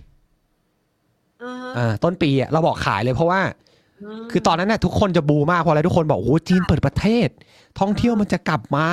[1.77, 3.41] อ่าต้นปีอะเราบอกขายเลยเพราะว่า
[4.31, 7.29] คือตอนนั้นน่ะทุกคนจะ bull มากเพราะอะไรทุกคนบอกโอ้โหจีนเปิดประเทศ
[7.81, 8.87] ท่องเที่ยวมันจะกลับมา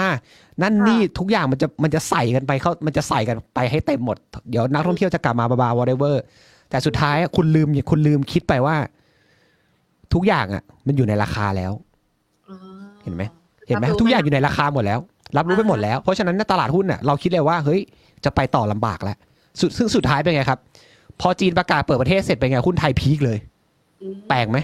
[0.62, 4.18] นั่นค่ะนี่ทุกอย่างมันจะมันจะใส่กันไปเขามันจะใส่กันไปให้เต็มหมด
[4.50, 6.24] เดี๋ยวนักท่องเที่ยวจะกลับมาบาบาวอเวอร์
[6.70, 8.76] แต่สุดท้ายอะคุณลืมคุณลืมคิดไปว่า
[10.14, 11.72] ทุกอย่างอะ มันอยู่ในราคาแล้ว
[13.08, 13.24] เห็นไหม
[13.68, 15.00] เห็นไหมทุกอย่างอยู่ในราคาหมดแล้ว
[15.38, 17.82] รับรู้ไปหมดแล้ว เพราะฉะนั้นในตลาดหุ้นน่ะเราคิดเลยว่าเฮ้ย
[18.26, 19.18] จะไปต่อลำบากแล้ว
[19.60, 20.60] สุดซึ่งสุดท้ายเป็นไงครับ
[21.22, 23.38] พอจีนประกาศเปิดประเทศเสร็จเป็นไงหุ้นไทยพีคเลย
[24.30, 24.58] แปลกไหม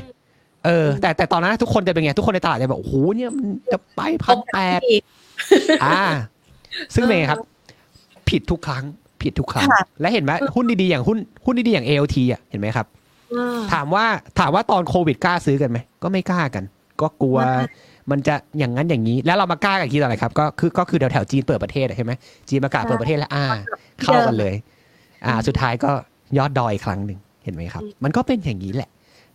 [0.65, 4.79] เออ แต่แต่ตอนนั้นทุกคนจะเป็นไง ทุกคนในตลาดจะแบบโอ้โหเนี่ยมันจะไปพันแปด
[5.83, 6.01] อ่า
[6.93, 7.39] ซึ่งเป็นไงครับ
[8.29, 8.83] ผิดทุกครั้ง
[9.21, 12.87] ผิดทุกครั้งค่ะและเห็นไหมหุ้นดีๆอย่างหุ้นหุ้นดีๆอย่าง ALT อะเห็นไหมครับ
[13.73, 14.05] ถามว่า
[14.39, 16.63] ถามว่าตอนโควิดกล้าซื้อกันไหมก็ไม่กล้ากัน
[17.01, 17.37] ก็กลัว
[18.11, 22.11] มันจะอย่างนั้นอย่างนี้ แล้วเรามากล้ากันทีตอนไหนครับ ก็คือก็คือแถวแถวๆจีนเปิดประเทศอะใช่ไหม
[22.49, 23.45] จีนประกาศเปิดประเทศแล้วอ่า
[24.03, 24.53] เข้ากันเลย
[25.25, 25.91] อ่า สุดท้ายก็
[26.37, 28.89] ยอดดอยอีกครั้งหนึ่งเห็นไหมครับ มันก็เป็นอย่างนี้แหละ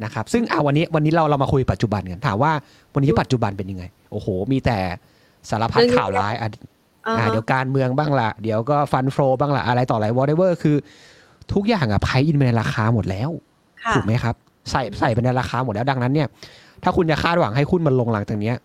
[0.05, 2.53] นะครับ ซึ่งอ่าวันนี้วันนี้เราเรามาคุยปัจจุบันกันถามว่า
[2.95, 4.79] วันนี้ปัจจุบันเป็นยังไง โอ้โห มีแต่
[5.51, 6.49] สารพัดข่าวร้ายอะ
[7.19, 10.77] อ่าเดี๋ยวการเมืองบ้างละเดี๋ยวก็ฟันโฟบ้างละอะไรต่ออะไรวอเ e เวอร์คือ
[11.53, 13.31] ทุกอย่างอะไพอินไปในราคาหมดแล้ว
[13.85, 14.35] ค่ะถูกไหมครับ
[14.71, 16.29] ใส่ใส่ไปในราคาหมดแล้วดังนั้นเนี่ย
[16.85, 18.57] ถ้าคุณจะคาดหวังให้หุ้นมันลงหลังจากเนี้ย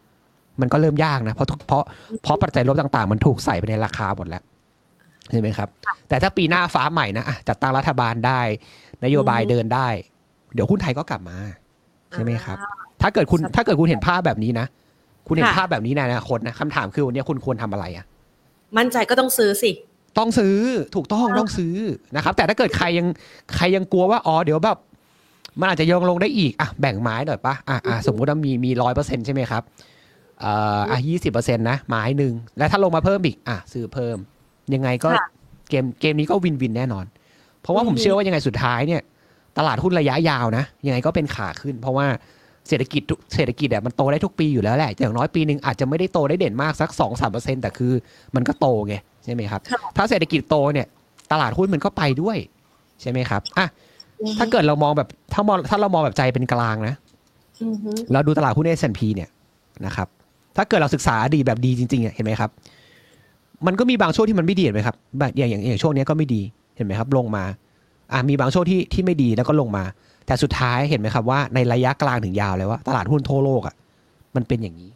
[0.62, 1.84] มันก็เริ่มยากนะเพราะทุกเพราะ
[2.23, 4.43] เพราะปัจจัยลบต่าง ๆ มันถูกใส่ไปในราคาหมดแล้ว
[5.32, 5.69] ใช่ไหมครับ
[6.10, 8.41] แต่ถ้าปีหน้าฟ้าใหม่นะอะจัดตั้งรัฐบาลได้
[9.06, 9.88] นโยบายอืมเดินได้
[10.54, 11.38] เดี๋ยวหุ้นไทยก็กลับมา
[12.13, 12.58] ใช่ไหมครับ
[13.02, 14.65] ถ้าเกิดคุณถ้าเกิดคุณเห็นภาพแบบนี้นะ
[15.28, 18.06] คุณเห็นค่ะภาพแบบนี้ในอนาคตนะคำถามคือวันนี้คุณควรทำอะไรอะ
[18.78, 19.71] มั่นใจก็ต้องซื้อสิ
[20.17, 20.58] ต้องซื้อ
[20.95, 21.76] ถูกต้องต้องซื้อ
[22.15, 23.08] นะครับ แต่ถ้าเกิดใครยัง
[23.56, 24.78] ใครยังกลัวว่าอ๋อเดี๋ยวแบบ
[25.60, 29.63] มันอาจจะยองลงได้อีกอะแบ่งไม้หน่อยปะอะอะสมมุติว่ามีมีร้อยเปอร์เซ็นต์ใช่ไหมครับ
[30.39, 34.18] เอ่ออะยี่สิบเปอร์เซ็นต์นะไม้หนึ่งแล้วถ้าลงมาเพิ่มอีกอะซื้อเพิ่ม
[34.74, 35.28] ยังไงก็ค่ะ
[35.70, 37.06] เกมเกมนี้ก็วินวินแน่นอน
[37.62, 39.02] เพราะว่าผมอืมเชื่อว่ายังไงสุดท้ายเนี่ย
[39.58, 42.08] ตลาดหุ้นระยะยาวนะยังไงก็เป็นขาขึ้น เพราะว่า
[42.68, 47.94] เศรษฐกิจทุกเศรษฐกิจอะมันโตได้ทุกปีอยู่แล้วแหละ อย่างน้อยปีหนึ่งอาจจะไม่ได้โตได้เด่นมากสักสองสามเปอร์เซ็นต์แต่คือ
[48.36, 50.88] มันก็โตไงใช่ไหมครับค่ะถ้าเศรษฐกิจโตเนี่ย
[51.32, 52.38] ตลาดหุ้นมันก็ไปด้วย
[53.02, 53.68] ใช่ไหมครับอะ
[54.40, 56.96] ถ้าเกิดเรามองแบบถ้ามองถ้าเรามองแบบใจเป็นกลางนะ
[57.64, 59.30] อือฮึเราดูตลาดหุ้น S&P เนี่ย
[59.86, 60.08] นะครับ
[60.58, 62.52] ถ้าเกิดเราศึกษาอดีตแบบดีจริงๆอะเห็นไหมครับ
[63.66, 66.42] มันก็มีบางช่วงที่มันไม่ดีเห็นไหมครับแบบอย่างอย่างอย่างช่วงเนี้ยก็ไม่ดี
[66.76, 67.44] เห็นไหมครับ ลงมา
[68.14, 69.84] อะมีบางช่วงที่ที่ไม่ดีแล้วก็ลงมา
[70.26, 73.76] แต่สุดท้ายเห็นไหมครับว่าในระยะกลางถึงยาวเลยว่าตลาดหุ้นทั่วโลกอะ
[74.36, 74.92] มันเป็นอย่างนี้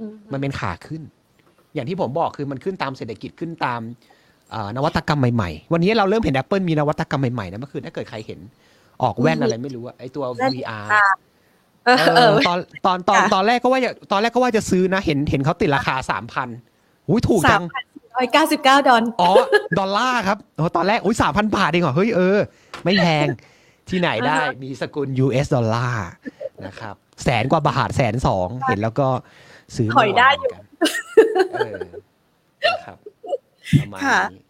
[0.00, 1.02] อือฮึมันเป็นขาขึ้น
[1.74, 4.13] อย่างที่ผมบอกคือมันขึ้นตามเศรษฐกิจขึ้นตามเอ่อ
[4.76, 8.40] นวัตกรรมใหม่ๆ วันนี้เราเริ่มเห็น Apple มีนวัตกรรมใหม่ๆนะเมื่อคืนถ้าเกิดใครเห็น
[9.02, 10.84] ออกแว่นอืมอะไรไม่รู้อะไอตัวแว่น VR
[11.84, 16.48] เออเอเอออตอนตอนตอนค่ะตอนแรกก็ว่าจะตอนแรกก็ว่าจะซื้อนะ เห็นเห็นเขาติดราคาสามพัน
[17.08, 19.30] อุ้ยถูกสาจัมงพันสี่ร้อยเก้าสิบเก้าดอลอ๋อ
[19.78, 22.38] ดอลลาร์ครับโอ้ตอนแรกอุ้ยสามพันบาทเองเหรอ เฮ้ยเออ
[22.84, 23.26] ไม่แพง
[23.90, 26.08] ที่ไหนได้อ่าฮะมีสกุล US ดอลลาร์
[26.66, 29.08] นะครับ แสนกว่าบาทแสนสอง เห็นแล้วก็
[29.76, 30.64] ซื้อถอยได้อยู่เหมืนกัน
[31.52, 31.76] เออ
[32.72, 32.98] นะครับ
[33.80, 34.42] ประมาณค่ะนี้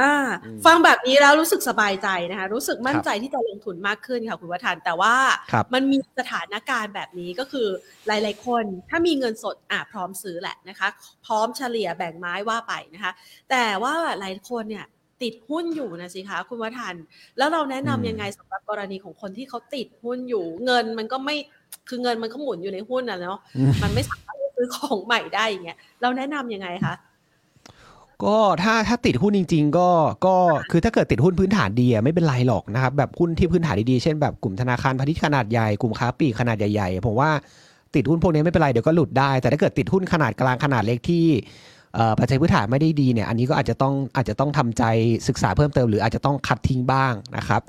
[0.00, 0.14] อ่า
[0.44, 5.14] อืมฟังแบบนี้แล้วรู้สึกสบายใจนะคะ รู้สึกมั่นใจที่จะลงทุนมากขึ้นค่ะคุณวัฒนแต่ว่า
[5.52, 7.68] ครับมันมีสถานการณ์แบบนี้ก็คือ
[8.06, 10.88] หลาย ๆ คนถ้ามีเงินสดอะพร้อมซื้อแหละนะคะ
[11.26, 13.12] พร้อมเฉลี่ยแบ่งไม้ว่าไปนะคะ
[13.50, 14.86] แต่ว่าหลายคนเนี่ย
[15.22, 16.94] ติดหุ้นอยู่นะสิคะคุณวัฒน
[17.38, 21.36] แล้วเราแนะนำอืมยังไงสำหรับกรณีของคนที่เขาติดหุ้นอยู่ เงินมันก็ไม่
[21.88, 26.94] คือเงินมันก็หมุนอยู่ในหุ้นอะเนาะอืมมันไม่สามารถซื้อของใหม่ได้อย่างเงี้ยเราแนะนำยังไงคะ
[28.26, 29.88] ก็ถ้าถ้าติดหุ้นจริง ๆ ก็
[30.26, 30.34] ก็
[30.70, 37.30] คือถ้าเกิดติดหุ้นพื้นฐานดีอะไม่เป็นไรหรอกนะครับ แบบหุ้นที่พื้นฐานดีๆเช่นแบบกลุ่มธนาคารพาณิชย์ขนาดใหญ่กลุ่มค้าปลีกขนาดใหญ่ๆผมว่า
[37.94, 41.24] ติดหุ้นพวกนี้ไม่เป็นไรเดี๋ยวก็หลุดได้ แต่ถ้าเกิดติดหุ้นขนาดกลางขนาดเล็กที่
[42.18, 44.84] ปัจจัยพื้นฐานไม่ได้ดีเนี่ยอันนี้ก็อาจจะต้องอาจจะต้องทำใจ
[45.28, 47.60] ศึกษาเพิ่มเติม หรืออาจจะต้องคัดทิ้งบ้างนะครับ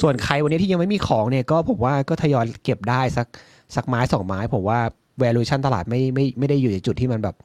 [0.00, 3.26] ส่วนใครวันนี้ที่ยังไม่มีของเนี่ยก็ผมว่าก็ทยอยเก็บได้สัก
[3.74, 4.78] สักไม้สองไม้ผมว่า
[5.22, 7.36] valuation ตลาดไม่ไม่ไม่ได้อยู่ในจุดที่มันแบบ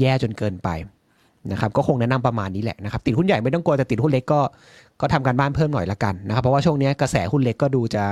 [0.00, 0.68] แย่จนเกินไป
[1.52, 4.40] นะครับก็คงแนะนำประมาณนี้แหละนะครับติดหุ้นใหญ่ไม่ต้องกลัวแต่ติดหุ้นเล็กก็
[5.00, 8.04] ก็ทำการบ้านเพิ่มหน่อยละกันนะครับเพราะว่าช่วงนี้กระแสหุ้นเล็กก็ดูจะ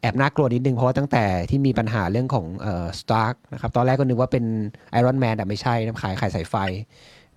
[0.00, 4.44] แอบน่ากลัวนิดนึงเพราะว่าตั้งแต่ที่มีปัญหาเรื่องของเอ่อสตาร์กนะครับตอนแรกก็นึกว่าเป็น
[4.90, 6.56] ไอรอนแมนแต่ไม่ใช่นะขายขายสายไฟ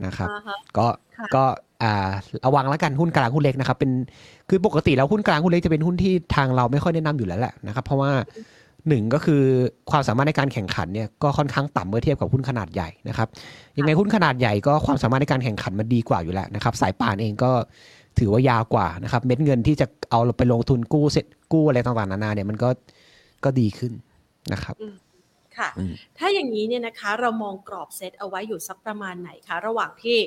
[0.05, 1.43] นะครับอ่าฮะก็ค่ะก็
[1.83, 2.09] อ่า
[2.45, 3.91] ระวังแล้วกันหุ้นกลางหุ้นเล็กนะครับเป็น
[4.49, 8.11] คือปกติแล้วหุ้นกลางหุ้นเล็กจะเป็นหุ้นที่ทางเราไม่ค่อยแนะนำอยู่แล้วแหละนะครับเพราะว่า
[8.87, 9.41] หนึ่งก็คือ
[9.91, 13.27] ความสามารถในการแข่งขันเนี่ยก็ค่อนข้างต่ำเมื่อเทียบกับหุ้นขนาดใหญ่นะครับ
[13.77, 17.51] ยังไงหุ้นขนาดใหญ่ก็ความสามารถในการแข่งขันมันดีกว่าอยู่แล้วนะครับ สายป่านเองก็
[18.19, 22.69] ถือว่ายาวกว่านะครับ เม็ดเงินที่จะเอาไปลงทุนกู้เสร็จกู้อะไรต่างๆนานาเนี่ยมันก็
[23.43, 23.93] ก็ดีขึ้น
[24.53, 24.75] นะครับ
[25.57, 30.17] ค่ะอืมถ้าอย่างนี้เนี่ยนะคะเรามองกรอบเซตเอาไว้อยู่สักประมาณไหนคะระหว่างที่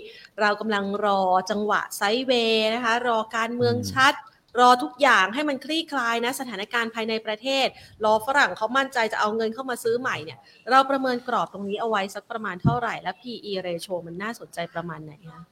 [0.41, 4.15] เรากำลังรอจังหวะไซด์เวย์นะคะ รอการเมืองอืมชัด
[4.61, 7.66] รอทุกอย่างให้มันคลี่คลายนะสถานการณ์ภายในประเทศ
[8.05, 10.38] รอฝรั่งเขามั่นใจจะเอาเงินเข้ามาซื้อใหม่เนี่ย
[10.71, 15.42] เราประเมินกรอบตรงนี้เอาไว้สักประมาณเท่าไหร่ และ PE ratio มันน่าสนใจประมาณไหนคะ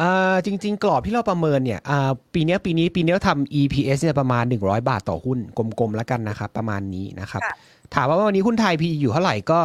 [0.00, 5.38] อ่าจริง ๆ กรอบที่เราประเมินเนี่ยอ่าปีเนี้ยปีนี้ปีนี้เราทำ EPS เนี่ยประมาณ 100 บาทต่อหุ้น
[5.78, 7.54] กลมๆแล้วกันนะครับ ประมาณนี้นะครับค่ะ
[7.94, 9.60] ถามว่าวันนี้หุ้นไทย PE อยู่เท่าไหร่ก็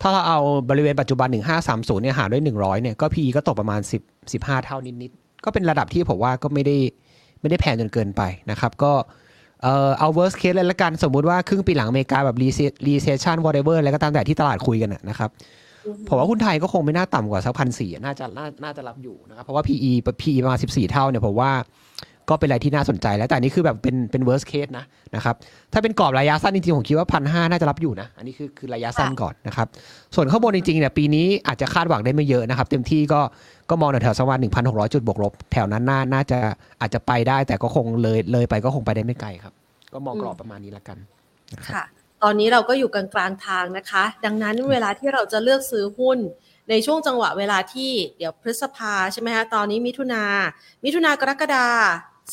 [0.00, 0.38] ถ้าเราเอา
[0.70, 1.28] บริเวณปัจจุบัน
[1.64, 8.92] 1530เนี่ยหารด้วย 100เนี่ยก็ PE ก็ตกประมาณ 10 15 เท่านิดๆก็เป็นระดับที่ผมว่าก็ไม่ได้ไม่ได้แพงจนเกินไปนะครับ ก็
[9.62, 12.36] เอ่อเอา worst case เลยละกันสมมุติว่าครึ่งปีหลังอเมริกาแบบ
[12.86, 15.30] recession whatever อะไรก็ตามแต่ที่ตลาดคุยกันนะนะครับ
[16.08, 21.52] ผมว่าหุ้นไทยก็คงไม่น่าต่ำกว่าสักพันสี่น่าจะน่าน่าจะรับอยู่นะครับเพราะว่า PE PE ประมาณ14เท่าเนี่ยผมว่า
[22.30, 25.34] ก็เป็นอะไรที่น่าสนใจแล้วแต่อันนี้คือแบบเป็นเป็น worst case นะนะครับ
[25.72, 29.66] ถ้าเป็นกรอบระยะสั้นจริงๆ ผมคิดว่าพันห้าน่าจะรับอยู่นะ อันนี้คือคือระยะสั้นก่อนนะครับ
[30.14, 33.20] ส่วนข้างบนจริงๆเนี่ยปีนี้อาจจะคาดหวังได้ไม่เยอะนะครับ เต็มที่ก็
[33.70, 36.38] ก็มองแถวๆสักวัน1,600 จุดบวกลบ แถวนั้นน่าน่าจะ
[36.80, 39.52] อาจจะไปได้แต่ก็คงเลยเลยไปก็คงไปได้ไม่ไกลครับ
[39.92, 40.98] ก็มองกรอบประมาณนี้ละกัน
[41.52, 41.84] นะครับค่ะ
[42.22, 46.18] ตอนนี้เราก็อยู่กลางกลางๆทางนะคะ ดังนั้นเวลาที่เราจะเลือกซื้อหุ้น
[46.70, 50.24] ในช่วงจังหวะเวลาที่เดี๋ยวพฤษภาใช่ไหมคะตอนนี้มิถุนา
[50.84, 51.66] มิถุนากรกฎา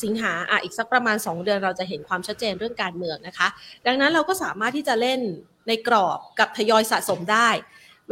[0.02, 3.48] สิงหาอะอีกสักประมาณ 2 เดือนเราจะเห็นความชัดเจนเรื่องการเมืองนะคะ
[3.86, 5.20] ดังนั้นเราก็สามารถที่จะเล่น
[5.68, 7.48] ในกรอบกับทยอยสะสมได้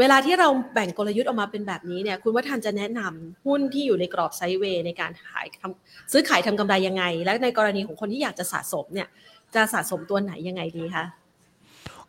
[0.01, 9.09] เวลาที่เราแบ่งกลยุทธ์ออกมาเป็นแบบนี้เนี่ยคุณวัฒนจะแนะนำหุ้นที่อยู่ในกรอบไซด์เวย์ในการขายทำซื้อขายทำกำไรยังไง และในกรณีของคนที่อยากจะสะสมเนี่ย
[9.55, 11.05] จะสะสมตัวไหนยังไงดีคะ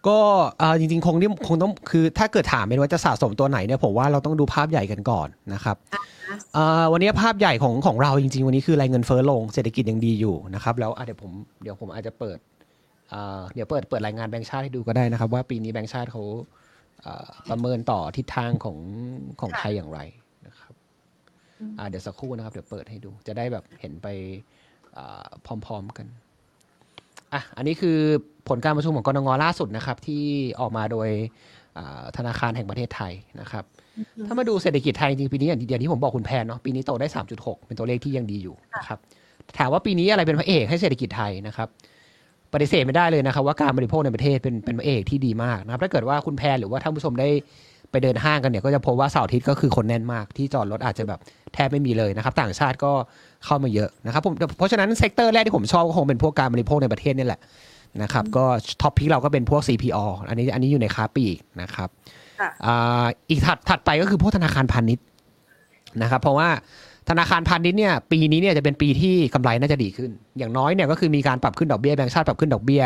[0.07, 0.19] ก็
[0.59, 5.75] เอ่อจริงๆคงที่คงต้องคือถ้าเกิดถามเป็นว่าจะสะสมตัวไหนเนี่ยผมว่าเราต้องดูภาพใหญ่กันก่อนนะครับ
[6.53, 11.31] เอ่อวันนี้ภาพใหญ่ของของเราจริง ๆ วันนี้คือรายเงินเฟ้อลงเศรษฐกิจยังดีอยู่นะครับแล้วอะเดี๋ยวผม
[11.63, 12.37] เดี๋ยวผมอาจจะเปิด
[13.09, 16.70] เอ่อเดี๋ยวเปิดเปิดรายงานแบงก์ชาติให้ดูก็ได้นะครับ ว่าปีนี้แบงก์ชาติเขาเอ่อ
[17.49, 18.77] ประเมินต่อทิศทางของ
[19.41, 19.99] ของค่ะไทยอย่างไร
[20.47, 20.73] นะครับ
[21.79, 24.07] อะเดี๋ยวสักครู่นะครับ เดี๋ยวเปิดให้ดู จะได้แบบเห็นไป
[24.93, 25.27] เอ่อ
[25.65, 26.07] พร้อมๆกัน
[27.33, 27.97] อะอันนี้คือ
[28.47, 30.23] ผลการประชุมของกรงงล่าสุดนะครับ ที่
[30.61, 31.09] ออกมาโดย
[31.77, 33.63] อ่าธนาคารแห่งประเทศไทยนะครับ
[34.27, 37.07] ถ้ามาดูเศรษฐกิจไทยจริงๆปีนี้อย่างที่อย่างที่ผมบอกคุณแพนเนาะปีนี้โตได้
[37.37, 38.99] 3.6 เป็นตัวเลขที่ยังดีอยู่นะครับ
[39.57, 41.67] ถามว่าปีนี้อะไรเป็นพระเอกให้เศรษฐกิจไทยนะครับ
[42.53, 47.29] ปฏิเสธไม่ได้เลยนะครับว่าการบริโภคในประเทศเป็นเป็นเอกที่ดีมากนะครับถ้าเกิดว่าคุณแพนหรือว่าท่านผู้ชมได้
[47.91, 51.19] ไปเดินห้างกันเนี่ยก็จะพบว่าเสาร์อาทิตย์ก็คือคนแน่นมาก ที่จอดรถอาจจะแบบ
[51.53, 52.91] แทบไม่มีเลยนะครับ ต่างชาติก็
[53.45, 57.39] เข้ามาเยอะนะครับผมเพราะฉะนั้น sector แรกที่ผมชอบก็คงเป็นพวกการบริโภคในประเทศนี่แหละ
[58.03, 58.45] นะครับก็
[58.81, 61.89] top pick เราก็เป็นพวก CPALL อันนี้อันนี้อยู่ในค้าปลีกนะครับ
[62.65, 65.05] อ่าอีกถัดถัดไปก็คือพวกธนาคารพาณิชย์
[66.01, 66.49] นะครับเพราะว่า
[67.11, 72.83] ธนาคารพาณิชย์เนี่ยปีนี้เนี่ยจะเป็นปีที่กำไรน่าจะดีขึ้น อย่างน้อยเนี่ยก็คือมีการปรับขึ้นดอกเบี้ยแบงก์ชาติปรับขึ้นดอกเบี้ย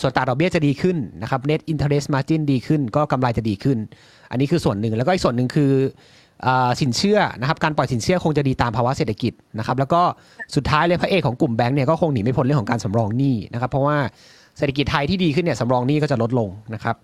[0.00, 3.78] ส่วนต่างดอกเบี้ยจะดีขึ้นนะครับ net interest margin ดีขึ้น ก็กำไรจะดีขึ้น
[4.30, 5.72] อันนี้คือส่วนหนึ่งแล้วก็อีกส่วนหนึ่งคือ
[6.42, 10.02] เอ่อสินเชื่อนะครับการปล่อยสินเชื่อคงจะดีตามภาวะเศรษฐกิจนะครับแล้วก็
[10.56, 13.96] สุดท้ายเลยพระเอกของกลุ่มแบงก์เนี่ยก็คงหนีไม่พ้นเรื่องของการสำรองหนี้นะครับเพราะว่า
[14.58, 16.94] เศรษฐกิจไทยที่ดีขึ้นเนี่ยสำรองหนี้ก็จะลดลงนะครับ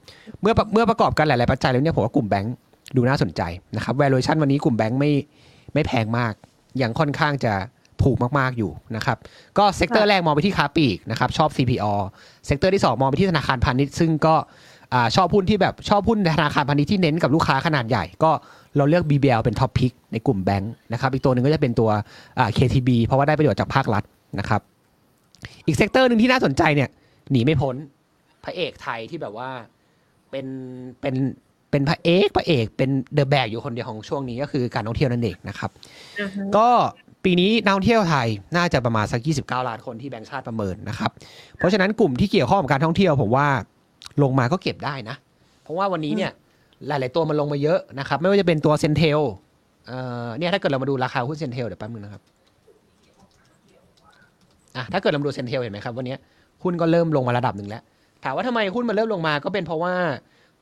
[0.41, 2.55] เมื่อเมื่อประกอบกันหลาย ๆ ปัจจัยแล้วเนี่ยผมว่ากลุ่มแบงก์
[2.97, 3.43] ดูน่าสนใจ
[3.77, 5.11] นะครับ valuation วันนี้กลุ่มแบงก์ไม่
[5.77, 6.33] ไม่แพงมาก
[6.83, 7.55] ยังค่อนข้างจะ
[8.03, 9.19] ถูกมาก ๆ อยู่นะครับ
[9.59, 11.93] ก็ sector แรกมองไปที่ค้าปลีกนะครับ ชอบ CPALL
[12.47, 14.35] sector ที่ 2 มองไปที่ธนาคารพาณิชย์ซึ่งก็
[14.93, 18.31] อชอบหุ้นที่แบบชอบหุ้นธนาคารพาณิชย์ที่เน้นกับลูกค้าขนาดใหญ่ ก็
[18.77, 21.91] เราเลือก BBL เป็น top pick ในกลุ่มแบงก์นะครับ อีกตัวหนึ่งก็จะเป็นตัว
[22.57, 24.03] KTB เพราะว่าได้ประโยชน์จากภาครัฐ
[24.39, 24.61] นะครับ
[25.67, 26.89] อีก sector หนึ่งที่น่าสนใจเนี่ย
[27.31, 27.75] หนีไม่พ้น
[28.45, 29.51] พระเอกไทยที่แบบว่า
[30.31, 30.47] เป็น
[31.01, 31.15] เป็น
[31.71, 35.71] เป็นพระเอกพระเอกเป็น the แบกอยู่คนเดียวของช่วงนี้ก็คือการท่องเที่ยวนั่นเองนะครับ
[36.21, 36.69] อือฮึก็
[37.25, 41.11] ปีนี้นักท่องเที่ยวไทยน่าจะประมาณสัก 29 ล้านคนที่แบงก์ชาติประเมินนะครับ
[41.59, 43.47] เพราะฉะนั้นกลุ่มที่เกี่ยวข้องกับการท่องเที่ยวผมว่า
[44.23, 45.17] ลงมาก็เก็บได้นะ
[45.63, 46.31] เพราะว่าวันนี้เนี่ย
[46.89, 49.21] หลาย ๆ ตัวมันลงมาเยอะนะครับ ไม่ว่าจะเป็นตัว CENTEL
[49.89, 52.23] เอ่อเนี่ยถ้าเกิดเรามาดูราคาหุ้น CENTEL เดี๋ยวแป๊บนึงนะครับ
[54.77, 56.17] อะถ้าเกิดเรามาดู CENTEL เห็นไหมครับวันนี้
[56.63, 57.83] หุ้นก็เริ่มลงมาระดับหนึ่งแล้ว
[58.25, 59.95] ถามว่าทำไมหุ้นมันเริ่มลงมาก็เป็นเพราะว่า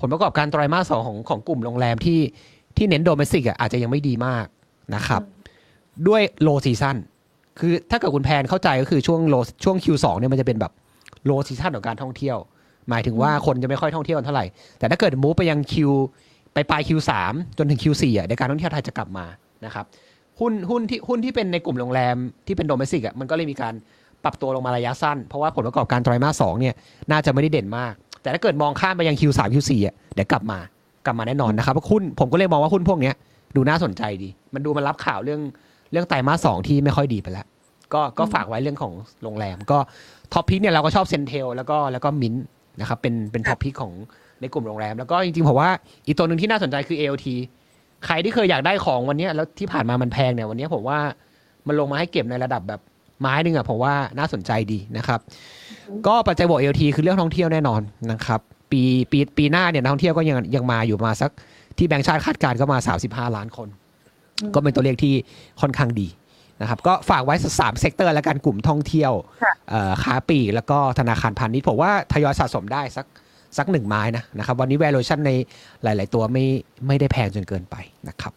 [0.00, 2.20] ผลประกอบการไตรมาสสองของของกลุ่มโรงแรมที่
[2.76, 4.46] ที่เน้น domestic อะอาจจะยังไม่ดีมาก
[4.94, 5.22] นะครับ
[6.08, 6.96] ด้วยโลซีซั o น
[7.58, 10.72] คือถ้าเกิดคุณแพรเข้าใจก็คือช่วง low ช่วง Q2 เนี่ยมันจะเป็นแบบ
[11.26, 12.36] โลซีซั o นของการท่องเที่ยว
[12.88, 14.46] หมายถึงว่าคนจะไม่ค่อยท่องเที่ยวกันเท่าไหร่
[14.78, 15.74] แต่ถ้าเกิด move ไปยัง Q
[16.54, 17.10] ไปปลาย Q3
[17.58, 19.26] จนถึง Q4 อะในการท่องเที่ยวไทยจะกลับมา
[19.64, 19.84] นะครับ
[20.40, 22.16] หุ้นหุ้นที่หุ้นที่เป็นในกลุ่มโรงแรม
[22.46, 23.74] ที่เป็น domestic อะมันก็เลยมีการ
[24.24, 26.74] ปรับตัวลงมาระยะสั้น เพราะว่าผลประกอบการไตรมาสสองเนี่ย
[27.10, 27.92] น่าจะไม่ได้เด่นมาก
[28.24, 30.58] แต่ถ้าเกิดมองข้ามไปยัง Q3 Q4 อะเดี๋ยวกลับมา
[31.06, 33.14] กลับมาแน่นอนนะครับเพราะหุ้นผมก็เลยมองว่าหุ้นพวกเนี้ย
[33.56, 35.40] ดูน่าสนใจดี มันดูมันรับข่าวเรื่อง
[35.92, 37.46] เรื่องไตรมาสสองที่ไม่ค่อยดีไปแล้ว
[37.94, 39.78] ก็ก็ฝากไว้เรื่องของโรงแรม ก็
[40.32, 42.34] top pick เนี่ยเราก็ชอบ CENTEL แล้วก็แล้วก็มิน
[42.80, 43.92] นะครับเป็นเป็น top pick ของ
[44.40, 45.70] ในกลุ่มโรงแรม แล้วก็จริงๆผมว่า
[46.06, 47.26] อีกตัวหนึ่งที่น่าสนใจคือ AOT
[48.06, 50.98] ใครที่เคยอยากได้ของวันเนี้ยแล้วที่ผ่านมามันแพงเนี่ยวันเนี้ยผมว่า
[51.66, 52.80] มันลงมาให้เก็บในระดับแบบ
[53.20, 55.20] ไม้หนึ่งอะผมว่าน่าสนใจดีนะครับ
[56.06, 57.80] ก็ปัจจัยบวก AOT คือเรื่องท่องเที่ยวแน่นอน
[58.12, 61.30] นะครับ ปีปีปีหน้าเนี่ยนักท่องเที่ยวก็ยังยังมาอยู่ประมาณสัก
[61.78, 62.78] ที่แบงก์ชาติคาดการณ์ก็มา
[63.28, 63.68] 35 ล้านคน
[64.54, 65.14] ก็เป็นตัวเลขที่
[65.60, 66.08] ค่อนข้างดี
[66.60, 69.12] นะครับ ก็ฝากไว้สาม sector และการกลุ่มท่องเที่ยว
[69.42, 73.06] ค่ะเอ่อค้าปลีกแล้วก็ธนาคารพาณิชย์ผมว่าทยอยสะสมได้สัก
[73.58, 75.30] สักหนึ่งไม้นะนะครับ วันนี้ valuation ใน
[75.82, 76.44] หลาย ๆ ตัวไม่
[76.86, 77.76] ไม่ได้แพงจนเกินไป
[78.08, 78.32] นะครับ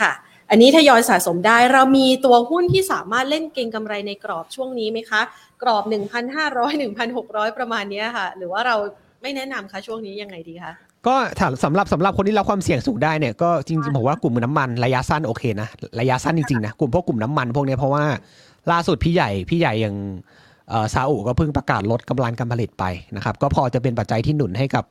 [0.00, 0.12] ค่ะ
[0.50, 5.20] อันนี้ทยอยสะสมได้เรามีตัวหุ้นที่สามารถเล่นเก็งกำไรในกรอบช่วงนี้ไหมคะ
[5.62, 5.84] กรอบ
[6.30, 8.76] 1,500 1,600 ประมาณเนี้ยค่ะ หรือว่าเรา
[9.22, 10.74] ไม่แนะนำคะช่วงนี้ยังไงดีคะ
[11.06, 15.68] ก็ถ้าสำหรับสำหรับคนที่รับความเสี่ยงสูงได้เนี่ยก็จริงๆผมว่ากลุ่มน้ำมันระยะสั้นโอเคนะ
[16.00, 18.04] ระยะสั้นจริงๆนะกลุ่มพวกกลุ่มน้ำมันพวกเนี้ยเพราะว่า
[18.70, 19.94] ล่าสุดพี่ใหญ่พี่ใหญ่ยัง
[20.68, 22.84] เอ่อซาอุก็เพิ่งประกาศลดกำลังการผลิตไป
[23.16, 24.84] นะครับก็พอจะเป็นปัจจัยที่หนุนให้กับ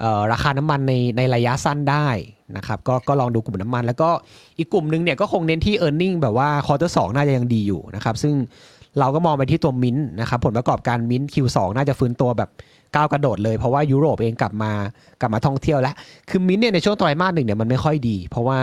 [0.00, 2.08] เอ่อราคาน้ำมันในในระยะสั้นได้
[2.56, 4.10] นะครับก็ก็ลองดูกลุ่มน้ำมัน แล้วก็
[4.58, 8.34] อีกกลุ่มหนึงเนี่ยก็คงเน้นที่ e a r n i n g แบบว่าควอเตอร์สน่าจะยังดีอยู่นะครับซึ่ง
[9.00, 12.50] เราก็มองไปที่ตัวมิ้นท์นะครับผลประกอบการ MINT Q2 น่าจะฟื้นตัวแบบ
[12.94, 14.72] ก้าวกระโดดเลยเพราะว่ายุโรปเองกลับมา
[15.20, 15.94] กลับมาท่องเที่ยวแล้ว
[16.30, 18.58] คือมิ้นท์เนี่ยในช่วงไตรมาสหนึ่งเนี่ยมันไม่ค่อยดี เพราะว่า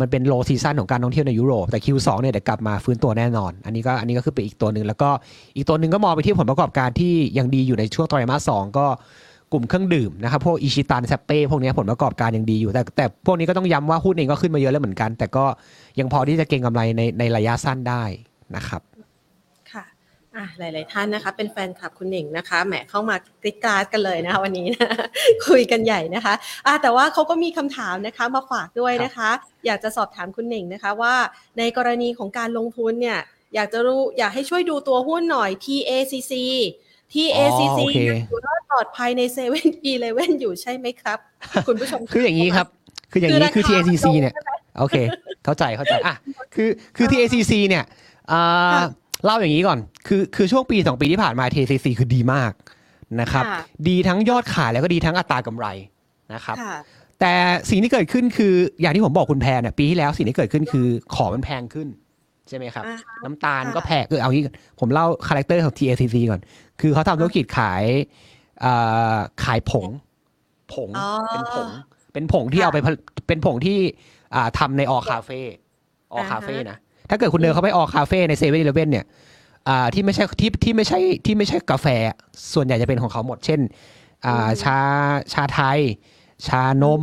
[0.00, 5.10] มันเป็น low season ของการท่องเที่ยวในยุโรป แต่ Q2 เนี่ยเดี๋ยวกลับมาฟื้นตัวแน่นอน อันนี้ก็อันนี้ก็คือเป็นอีกตัวหนึ่งแล้วก็
[5.56, 8.86] อีกตัวหนึ่งก็มองไปที่ผลประกอบการที่ยังดีอยู่ในช่วงไตรมาสสองก็
[9.52, 15.44] กลุ่มเครื่องดื่มนะครับพวกอิชิตันเซ็ปเป้พวกนี้ผลประกอบการยังดีอยู่ แต่แต่พวกนี้ก็ต้องย้ำว่าหุ้นเองก็ขึ้นมาเยอะแล้วเหมือนกัน แต่ก็
[15.98, 18.04] ยังพอที่จะเก็งกำไรในในระยะสั้นได้
[18.56, 18.82] นะครับ
[20.36, 24.88] อะหลาย ๆ ท่านนะคะ เป็นแฟนคลับคุณหนิงนะคะแหมเข้ามากริกกราดกันเลยนะคะวันนี้นะ
[25.48, 26.34] คุยกันใหญ่นะคะ
[26.66, 29.30] อะแต่ว่าเขาก็มีคำถามนะคะมาฝากด้วยนะคะ
[29.66, 31.14] อยากจะสอบถามคุณหนิงนะคะว่า
[31.58, 33.18] ในกรณีของการลงทุนเนี่ย
[33.54, 36.32] อยากจะรู้อยากให้ช่วยดูตัวหุ้นหน่อย TACC
[37.12, 41.18] TACC อ๋อโอเคยังอยู่รอดปลอดภัยในเซเว่นอีเลเว่นอยู่ใช่ไหมครับ
[41.66, 42.66] คุณผู้ชมคืออย่างนี้ครับ
[43.12, 44.34] คืออย่างนี้คือ TACC เนี่ย
[44.78, 44.96] โอเค
[45.44, 46.14] เข้าใจเข้าใจอะ
[46.54, 47.84] คือคือ TACC เนี่ย
[48.30, 48.42] อ่า
[48.74, 48.84] ค่ะ
[49.24, 52.52] เล่าอย่างนี้ก่อน คือคือช่วงปีสองปีที่ผ่านมา TACC คือดีมาก
[53.20, 55.66] นะครับค่ะดีทั้งยอดขายแล้วก็ดีทั้งอัตรากำไร
[56.34, 56.78] นะครับค่ะ
[57.20, 57.32] แต่
[57.70, 61.88] สิ่งที่เกิดขึ้นคืออย่างที่ผมบอกคุณแพรเนี่ยปีที่แล้วสิ่งที่เกิดขึ้นคือของมันแพงขึ้น
[62.48, 66.40] ใช่ไหมครับอ่าน้ำตาลค่ะก็แพงเออเอางี้ก่อนผมเล่า character ของ TACC ก่อน
[66.80, 67.82] คือเขาทำธุรกิจขาย
[68.64, 69.86] อ่าขายผง
[70.74, 71.68] ผงอ๋อเป็นผง
[72.12, 73.78] เป็นผงที่ค่ะเอาไปผลิตเป็นผงที่
[74.34, 75.40] อ่าทำใน All Café All
[76.12, 76.78] Café นะ
[77.10, 79.04] ถ้าเกิดคุณเดินเข้าไป All Café ในเซเว่นอีเลเว่นเนี่ย
[79.68, 81.86] อ่าที่ไม่ใช่ที่ที่ไม่ใช่ที่ไม่ใช่กาแฟ
[82.54, 83.60] ส่วนใหญ่จะเป็นของเขาหมด เช่น
[84.26, 84.78] อ่าชา
[85.32, 85.78] ชาไทย
[86.46, 87.02] ชานม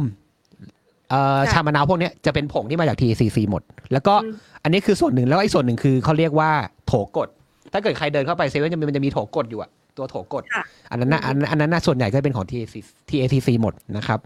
[1.10, 3.62] เอ่อค่ะชามะนาวพวกเนี้ยจะเป็นผงที่มาจาก TACC หมด
[3.94, 4.34] แล้วก็อืม
[4.64, 6.52] อันนี้คือส่วนหนึ่งแล้วก็อีกส่วนหนึ่งคือเขาเรียกว่า
[6.88, 7.28] โถกด
[7.74, 12.76] ถ้าเกิดใครเดินเข้าไปเซเว่นจะมีมันจะมีโถกดอยู่อะตัวโถกดค่ะอันนั้นนะอันนั้นอันนั้นนะส่วนใหญ่ก็เป็นของ TACC
[13.10, 14.20] TACC หมดนะครับ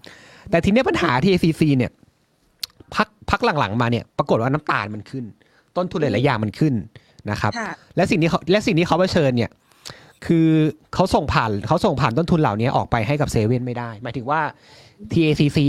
[0.50, 1.92] แต่ทีเนี้ยปัญหา TACC เนี่ย
[2.96, 5.26] พักพักหลังๆมาเนี่ย ปรากฏว่าน้ำตาลมันขึ้น
[5.78, 6.74] ต้นทุนหลายๆอย่างมันขึ้น
[7.32, 9.52] นะครับค่ะและสิ่งที่เขาและสิ่งที่เขาเผชิญเนี่ย
[10.26, 10.50] คือ
[10.94, 14.42] เขาส่งผ่านเขาส่งผ่านต้นทุนเหล่านี้ออกไปให้กับเซเว่นไม่ได้ หมายถึงว่า
[15.14, 15.60] TACC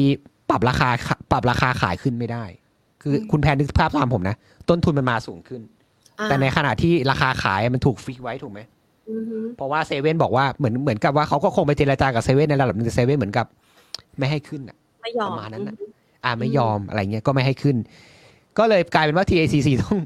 [0.51, 0.89] ปรับราคา
[1.33, 2.45] ปรับราคาขายขึ้นไม่ได้
[3.03, 4.37] คือคุณแพนนึกภาพตามผมนะ
[4.69, 5.61] ต้นทุนมันมาสูงขึ้น
[6.19, 8.61] อ่าแต่ในขณะที่ราคาขายมันถูก fix ไว้ถูกไหม
[9.11, 13.47] อือฮึเพราะว่าเซเว่นบอกว่าเหมือนเหมือนกับว่าเขาก็คงไปเจรจากับเซเว่นในระดับหนึงแต่เซเว่นเหมือนกับ
[14.19, 15.87] ไม่ให้ขึ้นอะไม่ยอมประมาณนั้นน่ะอือฮึ
[16.25, 17.77] อ่าไม่ยอมอะไรเงี้ยก็ไม่ให้ขึ้น
[18.59, 19.99] ก็เลยกลายเป็นว่า TACC ต้อง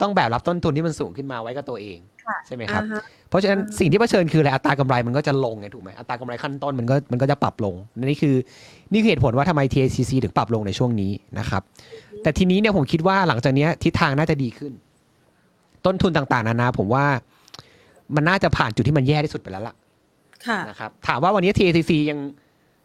[0.00, 7.74] ต้องแบบรับต้นทุนที่มันสูงขึ้นมาไว้กับตัวเองค่ะใช่ไหมครับอ่าฮะเพราะฉะนั้นอ่าสิ่งที่เผชิญคืออะไรอัตรากำไรมันก็จะลงไงถูกไหมอัตรากำไรขั้นต้นมันก็มันก็จะปรับลง
[8.04, 8.36] นี่คือ
[8.92, 11.62] นี่คือเหตุผลว่าทำไม TACC ถึงปรับลงในช่วงนี้นะครับ
[12.22, 14.72] แต่ทีนี้เนี่ยผมคิดว่าหลังจากเนี้ยทิศทางน่าจะดีขึ้น
[15.86, 17.04] ต้นทุนต่างๆนานาผมว่า
[18.14, 19.74] มันน่าจะผ่านจุดที่มันแย่ที่สุดไปแล้วล่ะ
[20.46, 22.18] ค่ะนะครับถามว่าวันนี้ TACC ยัง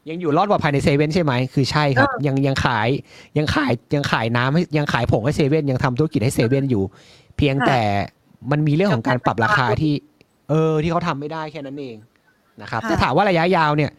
[0.09, 2.89] ยังอยู่รอดปลอดภัยในเซเว่นใช่ไหมคือใช่ครับ ยังยังขาย
[3.37, 6.83] ยังขายยังขายน้ำให้ยังขายผงให้เซเว่นยังทำธุรกิจให้เซเว่นอยู่
[7.37, 7.81] เพียงค่ะแต่
[8.51, 9.93] มันมีเรื่องของการปรับราคาจำกัดที่
[10.49, 11.95] เออที่เขาทำไม่ได้แค่นั้นเอง
[12.61, 13.91] นะครับค่ะแต่ถามว่าระยะยาวเนี่ย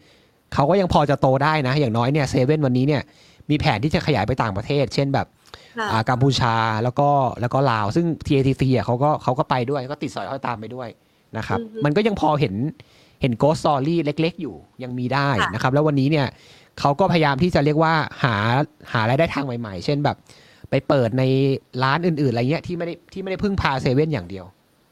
[0.53, 3.01] เขาก็ยังพอจะโตได้นะ อย่างน้อยเนี่ยเซเว่นวันนี้เนี่ย
[3.49, 5.27] มีแผนที่จะขยายไปต่างประเทศ เช่นแบบ
[5.77, 7.09] ค่ะอ่ากัมพูชาแล้วก็
[7.41, 10.87] แล้วก็ลาว ซึ่ง TATC อะเขาก็เขาก็ไปด้วยก็ติดสอยห้อยตามไปด้วย
[11.37, 12.53] นะครับอือฮึมันก็ยังพอเห็น
[13.21, 16.27] เห็นโกสตอรี่เล็ก ๆ อยู่ยังมีได้ค่ะนะครับ แล้ววันนี้เนี่ย
[16.79, 17.93] เขาก็พยายามที่จะเรียกว่า
[18.23, 18.35] หา
[18.93, 20.17] หารายได้ทางใหม่ๆ เช่นแบบ
[20.69, 21.23] ไปเปิดใน
[21.83, 24.45] ร้านอื่น ๆ อะไรเงี้ยที่ไม่ได้ที่ไม่ได้พึ่งพาเซเว่นอย่างเดียว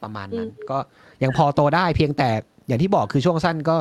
[0.03, 0.77] ประมาณนั้น ก็
[1.23, 2.29] ยังพอโตได้เพียงแต่
[2.67, 3.75] อย่างที่บอกคือช่วงสั้นก็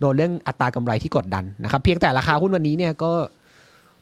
[0.00, 3.12] โดนเรื่องอัตรากำไรที่กดดันนะครับ เพียงแต่ราคาหุ้นวันนี้เนี่ยก็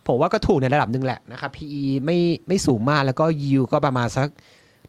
[0.07, 2.19] ผมว่าก็ถูกในระดับหนึ่งแหละนะครับ PE ไม่
[2.49, 4.29] ไม่สูงมากแล้วก็ yield ก็ประมาณสัก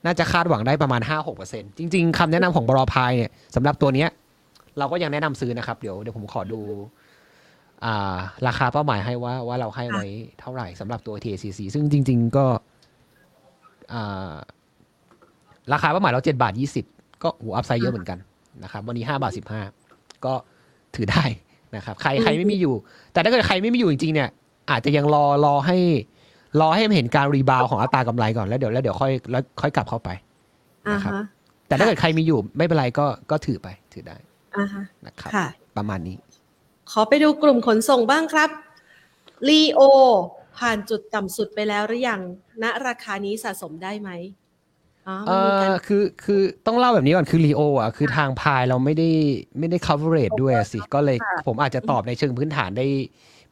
[0.06, 1.02] น่าจะคาดหวังได้ประมาณ
[1.40, 4.10] 5-6%จริง ๆคำแนะนำของบรอพายเนี่ยสำหรับตัวเนี้ย
[4.80, 6.60] เราก็ยังแนะนำซื้อนะครับ เดี๋ยวเดี๋ยวผมขอดู
[7.86, 8.18] อ่า
[8.48, 10.06] ราคาเป้าหมายให้ว่าว่าเราให้ไว้
[10.40, 12.46] เท่าไหร่สำหรับตัว TACC ซึ่งจริง ๆ ก็
[13.94, 14.34] อ่า
[15.74, 16.86] ราคาเป้าหมายเราเจ็ดบาทยี่สิบ
[17.24, 18.20] ก็หูอัพไซด์เยอะเหมือนกัน
[18.64, 19.62] นะครับ วันนี้ห้าบาทสิบห้า
[20.26, 20.34] ก็
[20.96, 21.24] ถือได้
[21.76, 22.76] นะครับ ใครใครไม่มีอยู่
[23.14, 24.30] แต่ถ้าเกิดใครไม่มีอยู่จริงๆเนี่ย
[24.72, 25.78] อาจจะยังรอรอให้
[26.62, 30.10] รอให้มันเห็นการรีบาวของอัตรากำไรก่อนแล้วเดี๋ยวแล้วเดี๋ยวค่อยแล้วค่อยกลับเข้าไป
[30.88, 31.26] อ่านะครับฮะ
[31.68, 34.27] แต่ถ้าเกิดใครมีอยู่ไม่เป็นไรก็ก็ถือไปถือได้อ่าฮะ
[34.60, 35.48] นะครับค่ะ
[35.78, 36.16] ประมาณนี้
[36.92, 38.50] ขอไปดูกลุ่มขนส่งบ้างครับ
[39.50, 39.82] ลีโอ
[40.58, 42.22] ผ่านจุดต่ำสุดไปแล้วหรือยัง
[42.64, 44.10] ณราคานี้สะสมได้ไหม
[45.08, 49.10] อ๋อเอมันมีการอคือคือต้องเล่าแบบนี้ก่อนคือรีโออะคือทางพายเราไม่ได้
[49.60, 52.88] ไม่ได้ coverage ด้วยอะสิก็เลยค่ะผมอาจจะตอบในเชิงพื้นฐานได้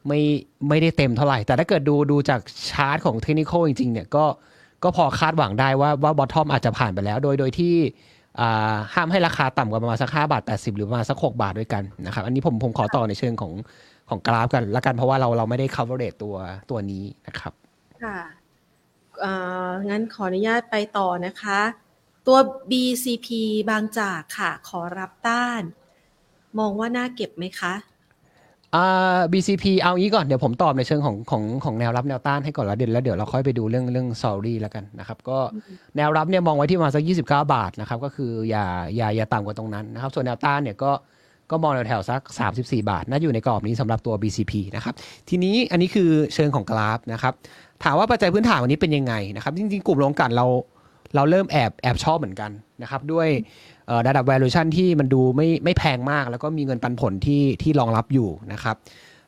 [0.06, 0.20] ไม่
[0.68, 2.40] ไม่ได้เต็มเท่าไหร่ แต่ถ้าเกิดดูดูจาก
[2.70, 4.24] ชาร์ตของเทคนิคจริงๆเนี่ยก็
[4.82, 7.94] ก็พอคาดหวังได้ว่าว่าบอททอมอาจจะผ่านไปแล้ว โดยโดยที่อ่า
[8.94, 13.52] ห้ามให้ราคาต่ำกว่าประมาณสักห้าบาทแปดสิบหรือประมาณสักหกบาทด้วยกันนะครับ อันนี้ผมผมขอต่อในเชิงของ
[14.08, 16.36] ของกราฟกันละกันเพราะว่าเราเราไม่ได้ coverage ตัว
[16.70, 17.52] ตัวนี้นะครับ
[18.02, 18.18] ค่ะ
[19.88, 21.60] งั้นขออนุญาตไปต่อนะคะ
[22.26, 22.38] ตัว
[22.70, 23.28] BCP
[23.70, 25.62] บางจากค่ะ ขอรับต้าน
[26.58, 27.74] มองว่าน่าเก็บไหมคะ
[28.76, 35.38] อ่า BCP เอางี้ก่อน เดี๋ยวผมตอบในเชิงของของของแนวรับแนวต้านให้ก่อนแล้วเดี๋ยวแล้วเดี๋ยวเราค่อยไปดูเรื่องเรื่อง sorry แล้วกันนะครับก็
[35.96, 38.64] แนวรับเนี่ยมองไว้ที่มาสัก 29 บาทนะครับก็คืออย่า
[38.96, 40.90] อย่าอย่าต่ำกว่าตรงนั้นนะครับส่วนแนวต้านเนี่ยก็
[41.50, 42.20] ก็มองแถวๆสัก
[42.56, 44.94] 34 บาท น่าอยู่ในกรอบนี้สำหรับตัว BCP นะครับ
[45.28, 47.32] ทีนี้อันนี้คือเชิงของกราฟนะครับ
[47.84, 50.46] ถามว่าปัจจัยพื้นฐานวันนี้เป็นยังไงนะครับ จริงๆ กลุ่มโรงกลั่นเรา
[51.14, 52.50] เราเริ่มแอบแอบชอบเหมือนกัน
[52.82, 53.28] นะครับ ด้วย
[54.08, 58.76] ระดับ valuation ที่มันดูไม่ไม่แพงมาก แล้วก็มีเงินปันผลที่ที่รองรับอยู่นะครับ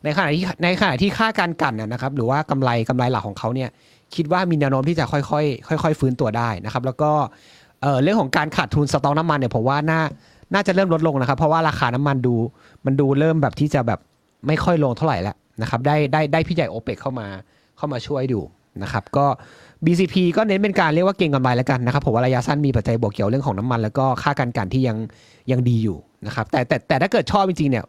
[0.05, 3.71] ในขณะที่ในขณะที่ค่าการกันนะครับหรือว่ากำไรกำไรหลักของเขาเนี่ย
[4.15, 5.41] คิดว่ามีแนวโน้มที่จะค่อ
[5.77, 7.11] ยๆ ค่อย ๆ ฟื้นตัวได้นะครับแล้วก็
[7.83, 10.01] เออเรื่องของการขาดทุนสต็อกน้ำมันเนี่ยผมว่าน่า
[10.55, 12.35] น่าจะเริ่มลดลงนะครับ เพราะว่าราคาน้ำมันดู
[12.87, 14.01] มันดูเริ่มแบบที่จะแบบ
[14.47, 17.27] ไม่ค่อยลงเท่าไหร่แล้วนะครับได้ได้ได้พี่ใหญ่โอเปกเข้ามา
[17.77, 18.41] เข้ามาช่วยดู
[18.83, 19.27] นะครับก็
[19.85, 24.97] BCP ก็เน้นเป็นการเรียกว่าเก็งกำไรแล้วกันนะครับผมว่าระยะสั้นมีปัจจัยบวกเกี่ยวเรื่องของน้ำมัน แล้วก็ค่าการกันที่ยัง
[25.51, 27.85] ยังดีอยู่นะครับแต่แต่แต่ถ้าเกิดชอบจริงๆเนี่ย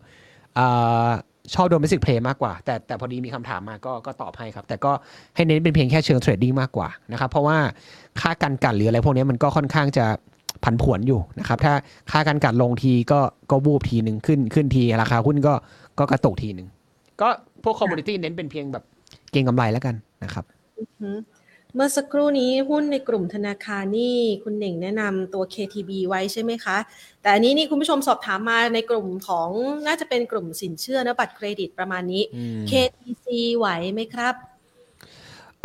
[1.56, 4.92] ชอบโดน basic play มากกว่า แต่แต่พอดีมีคำถามมาก็ก็ตอบให้ครับ แต่ก็
[5.36, 7.58] ให้เน้นเป็นเพียงแค่เชิง trading มากกว่านะครับเพราะว่า
[8.22, 10.06] ค่าการกลั่นหรืออะไรพวกนี้มันก็ค่อนข้างจะ
[10.64, 11.74] ผันผวนอยู่นะครับถ้า
[12.12, 13.20] ค่าการกลั่นลงทีก็
[13.52, 15.54] ก็วูบทีหนึ่งขึ้นขึ้นทีราคาหุ้นก็
[16.00, 16.68] ก็กระตุกทีหนึ่ง
[17.22, 17.28] ก็
[17.64, 18.84] พวก commodity เน้นเป็นเพียงแบบ
[19.32, 20.46] เก็งกำไรแล้วกันนะครับ
[21.76, 26.78] เมื่อสักครู่นี้หุ้นในกลุ่มธนาคารนี่คุณเหน่งแนะนำตัว KTB ไว้ใช่ไหมคะ
[27.22, 29.50] แต่อันนี้นี่คุณผู้ชมสอบถามมาในกลุ่มของ
[29.88, 32.24] น่าจะเป็นกลุ่มสินเชื่อนะบัตรเครดิตประมาณนี้
[32.70, 33.28] KTC
[33.58, 34.34] ไหวไหมครับ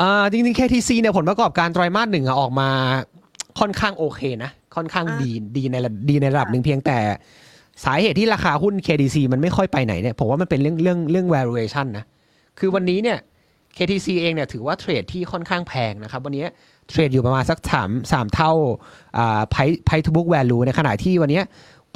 [0.01, 2.69] อ่าจริงๆ KTC เนี่ยผลประกอบการไตรมาสหนึ่งอะออกมา
[3.61, 6.99] ค่อนข้างโอเคนะ ค่อนข้างอะดีดีในระดีในระดับหนึ่งเพียงแต่
[7.85, 12.05] สาเหตุที่ราคาหุ้น KTC มันไม่ค่อยไปไหนเนี่ยผมว่ามันเป็นเรื่องเรื่องเรื่อง valuation นะ
[12.59, 13.19] คือวันนี้เนี่ย
[13.77, 16.45] KTC เองเนี่ยถือว่าเทรดที่ค่อนข้างแพงนะครับ วันนี้
[16.89, 18.53] เทรดอยู่ประมาณสักสามสามเท่า
[19.16, 21.41] อ่า price price to book value ในขณะที่วันนี้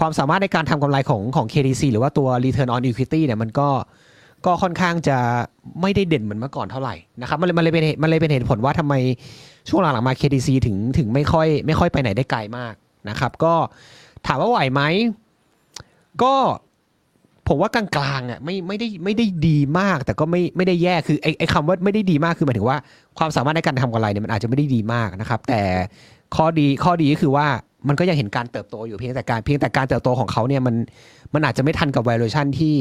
[0.01, 3.69] ความสามารถในการทำกำไรของของ KTC หรือว่าตัว return on equity เนี่ยมันก็
[4.47, 5.19] ก็ค่อนข้างจะ
[5.83, 8.95] ไม่ได้เด่นเหมือนเมื่อก่อนเท่าไหร่นะครับมันเลยมันเลยเป็นมันเลยเป็นเหตุผลว่าทำไม
[9.69, 12.75] ช่วงหลังๆมา KTC ถึงถึงไม่ค่อยไม่ค่อยไปไหนได้ไกลมาก
[13.09, 13.55] นะครับ ก็
[14.27, 14.83] ถามว่าไหวไหม
[16.23, 16.35] ก็
[17.49, 17.85] ผมว่ากลา
[18.19, 22.79] งๆอะไม่ไม่ได้ไม่ได้ดีมาก แต่ก็ไม่ไม่ได้แย่คือไอ้ไอ้คำว่าไม่ได้ดีมากคือหมายถึงว่า
[23.19, 25.61] ความสามารถในการทำกำไรเนี่ยมันอาจจะไม่ได้ดีมากนะครับ แต่
[26.37, 27.47] ข้อดีข้อดีก็คือว่า
[27.89, 30.75] มันก็ยังเห็นการเติบโตอยู่เพียงแต่การเพียงแต่การเติบโตของเขาเนี่ยมัน
[31.35, 32.77] มันอาจจะไม่ทันกับ valuation ที่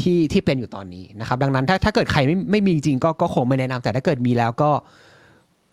[0.00, 4.70] ที่ที่เป็นอยู่ตอนนี้นะครับ ดังนั้นถ้าถ้าเกิดใครไม่ไม่มีจริงก็ก็คงไม่แนะนำแต่ถ้าเกิดมีแล้วก็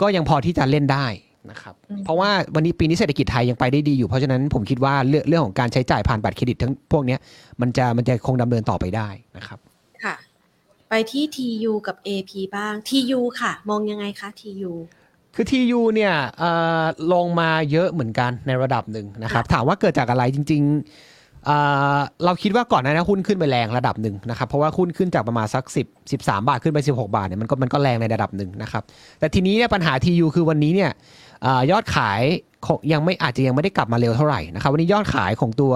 [0.02, 1.06] ก็ยังพอที่จะเล่นได้
[1.52, 7.20] นะครับอืมเพราะว่าวันนี้ปีนี้เศรษฐกิจไทยยังไปได้ดีอยู่เพราะฉะนั้นผมคิดว่าเรื่องเรื่องของการใช้จ่ายผ่านบัตรเครดิตทั้งพวกเนี้ย
[7.62, 9.60] มันจะมันจะคงดำเนินต่อไปได้นะครับ
[10.04, 10.16] ค่ะ
[10.90, 14.72] ไปที่ TU กับ AP บ้าง TU ค่ะ มองยังไงคะ TU
[15.36, 16.84] คือ TU เนี่ยเอ่อ
[17.14, 21.58] ลงมาเยอะเหมือนกันในระดับหนึ่งนะครับ ถามว่าเกิดจากอะไรจริงๆเอ่
[21.96, 28.84] อเราคิดว่าก่อนหน้านี้หุ้นขึ้นไปแรงระดับหนึ่งนะครับเพราะว่าหุ้นขึ้นจากประมาณสัก 10 13 บาทขึ้นไป 16 บาทเนี่ยมันก็มันก็แรงในระดับหนึ่งนะครับ
[29.20, 31.29] แต่ทีนี้เนี่ยปัญหา TU คือวันนี้เนี่ยเอ่อ
[31.72, 32.22] ยอดขาย
[32.94, 35.74] ยังไม่อาจจะยังไม่ได้กลับมาเร็วเท่าไหร่นะครับวันนี้ยอดขายของตัว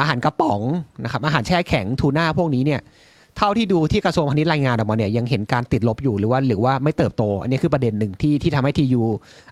[0.00, 0.60] อาหารกระป๋อง
[1.04, 2.80] นะครับอาหารแช่แข็งทูน่าพวกนี้เนี่ย
[3.36, 9.02] เท่าที่ดูที่กระทรวงพาณิชย์รายงานออกมาเนี่ยยังเห็นการติดลบอยู่หรือว่าหรือว่าไม่เติบโต อันนี้คือประเด็นหนึ่งที่ที่ทำให้ TU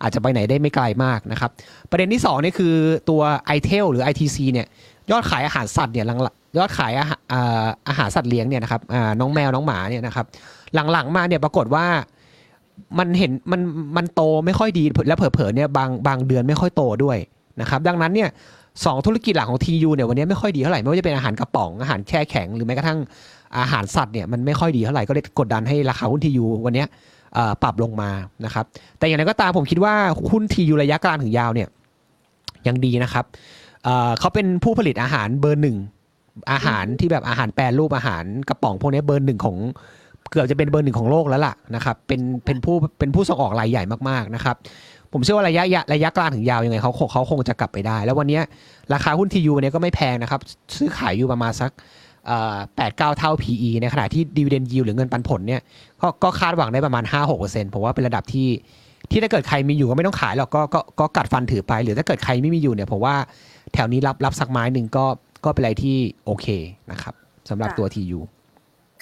[0.03, 1.51] อาจจะไปไหนได้ไม่ไกลมากนะครับ
[1.91, 2.75] ประเด็นที่2นี่คือ
[3.11, 3.23] ตัว
[3.57, 4.67] i t e l หรือ ITC เนี่ย
[5.11, 6.19] ยอดขายอาหารสัตว์เนี่ยหลัง
[6.59, 8.81] ยอดขายอาหารอาอาหารสัตว์เลี้ยงเนี่ยนะครับ
[9.21, 10.27] น้องแมวน้องหมาเนี่ยนะครับ
[10.93, 11.87] หลังๆมาเนี่ยปรากฏว่า
[12.99, 13.61] มันเห็นมัน
[13.97, 17.19] มันโตไม่ค่อยดีและเผลอๆเนี่ยบางบางเดือนไม่ค่อยโตด้วย
[17.61, 18.29] นะครับ ดังนั้นเนี่ย
[18.85, 22.99] สองธุรกิจหลักของ TU เนี่ยวันนี้ไม่ค่อยดีเท่าไหร่ไม่ว่าจะเป็นอาหารกระป๋องอาหารแช่แข็งหรือแม้กระทั่ง
[23.59, 26.85] อาหารสัตว์เนี่ยมันไม่ค่อยดีเท่าไหร่ก็เลยกดดันให้ราคาหุ้นทียูวันนี้
[27.63, 28.11] ปรับลงมา
[28.45, 28.65] นะครับ
[28.99, 29.95] แต่อย่างไรก็ตามผมคิดว่า
[30.31, 31.69] หุ้นทียูระยะกลางถึงยาวเนี่ย
[32.67, 33.25] ยังดีนะครับ
[33.85, 35.77] เเขาเป็นผู้ผลิตอาหารเบอร์หนึ่ง
[36.53, 39.57] อาหารที่แบบอาหารแปรรูปอาหารกระป๋องพวกนี้เบอร์หนึ่งของ
[40.31, 44.57] เกือบจะเป็นเบอร์หนึ่งของโลกแล้วล่ะนะครับเป็นเป็นผู้เป็นผู้ส่งออกรายใหญ่มากๆนะครับ
[45.13, 45.65] ผมเชื่อว่าระยะ
[45.95, 48.41] ระยะกลางถึงยาวยังไงเขาเขาคงจะกลับไปได้ แล้ววันนี้
[48.93, 50.41] ราคาหุ้นทียูเนี่ยก็ไม่แพงนะครับ
[50.77, 51.71] ซื้อขายอยู่ประมาณสัก
[52.77, 55.61] แปดเก้าเท่า PE ในขณะที่ dividend yield หรือเงินปันผลเนี่ย
[56.03, 57.05] ก็ก็คาดหวังได้ประมาณ
[57.39, 58.49] 5-6%ผมว่าเป็นระดับที่
[59.11, 63.15] ที่ถ้าเกิดใครมีอยู่ก็ไม่ต้องขายหรอกก็ก็ก็กัดฟันถือไป หรือถ้าเกิดใครไม่มีอยู่เนี่ยผมว่า
[63.73, 65.05] แถวนี้รับรับสักไม้หนึ่งก็
[65.45, 65.97] ก็เป็นอะไรที่
[66.27, 66.47] โอเค
[66.91, 67.15] นะครับ
[67.51, 68.21] สำหรับตัว TU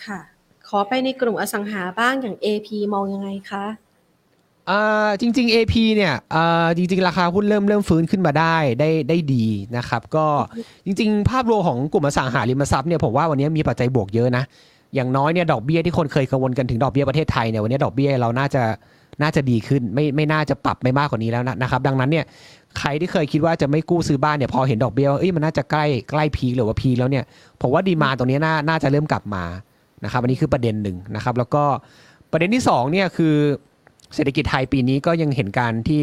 [0.05, 0.21] ค่ะ
[0.69, 3.65] ขอไปในกลุ่มอสังหาบ้างอย่าง AP มองยังไงคะ
[4.71, 9.47] อ่าจริง ๆ AP เนี่ยอ่าจริง ๆ ราคาหุ้นเริ่มเริ่มฟื้นขึ้นมาได้ได้ได้ดี
[9.77, 10.27] นะครับ ก็
[10.87, 14.45] จริง ๆ ภาพรวมของกลุ่มอสังหาริมทรัพย์เนี่ยผมว่าวันนี้มีปัจจัยบวกเยอะนะ
[14.95, 18.63] อย่างน้อยเนี่ยดอกเบี้ยที่คนเคยกังวลกันถึงดอกเบี้ยประเทศไทยเนี่ยวันนี้ดอกเบี้ยเราน่าจะ
[19.23, 22.25] น่าจะดีขึ้น ไม่ไม่น่าจะปรับไม่มากกว่านี้แล้วนะนะครับ ดังนั้นเนี่ย
[22.79, 27.25] ใครที่เคยคิดว่าจะไม่กู้ซื้อบ้านเนี่ยพอเห็นดอกเบี้ยว่าเอ้ยมันน่าจะใกล้ใกล้พีคหรือว่าพีคแล้วเนี่ย
[27.61, 29.45] ผมว่าดีมาตรงนี้น่าน่าจะเริ่มกลับมา
[30.05, 31.65] นะครับอันนี้คือประเด็นหนึ่งนะครับแล้วก็
[32.31, 33.35] ประเด็นที่สองเนี่ยคือ
[34.15, 36.03] เศรษฐกิจไทยปีนี้ก็ยังเห็นการที่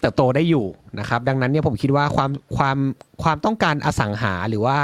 [0.00, 0.66] เติบโตได้อยู่
[1.00, 2.76] นะครับดังนั้นเนี่ยผมคิดว่าความความ
[3.22, 4.76] ความต้องการอสังหาหรือว่า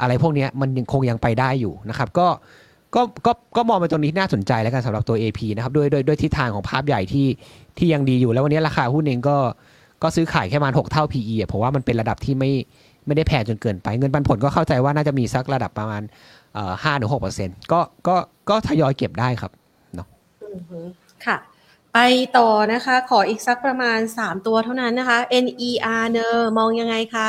[0.00, 2.26] อะไรพวกนี้มันยังคงยังไปได้อยู่นะครับก็
[2.94, 7.26] ก็ก็ก็มองไปตรงนี้ที่น่าสนใจแล้วกันสำหรับตัว AP นะครับด้วยด้วยด้วยทิศทางของภาพใหญ่ที่
[7.78, 9.36] ที่ยังดีอยู่แล้ววันนี้ราคาหุ้นเองก็
[10.02, 12.50] ก็ซื้อขายแค่ประมาณ 6 เท่า PE อะผมว่ามันเป็นระดับที่ไม่
[13.06, 16.02] ไม่ได้แพงจนเกินไป เงินปันผลก็เข้าใจว่าน่าจะมีสักระดับประมาณ
[16.82, 18.16] ห้าถึงหกเปอร์เซ็นต์ก็ก็
[18.50, 19.52] ก็ทยอยเก็บได้ครับ
[20.54, 20.80] อือฮึ
[21.26, 21.36] ค่ะ
[21.94, 21.98] ไป
[22.38, 26.28] ต่อนะคะ ขออีกสักประมาณ 3 ตัวเท่านั้นนะคะ NER เนอ
[26.58, 27.28] มองยังไงคะ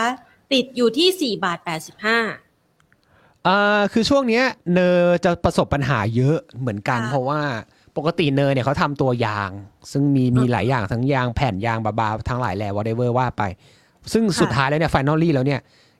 [0.53, 1.59] ติดอยู่ที่4บาท
[2.51, 4.43] 85อ่าคือช่วงเนี้ย
[4.73, 7.41] เนอจะประสบปัญหาเยอะเหมือนกันค่ะเพราะว่า
[7.97, 9.51] ปกติ NER เนี่ยเขาทำตัวยาง
[9.91, 13.43] ซึ่งมีมีหลายอย่างทั้งยางแผ่นยางบาบาทั้งหลายแหล่ whatever ว่าไป
[14.13, 15.59] ซึ่งสุดท้ายแล้วเนี่ย finally แล้วเนี่ย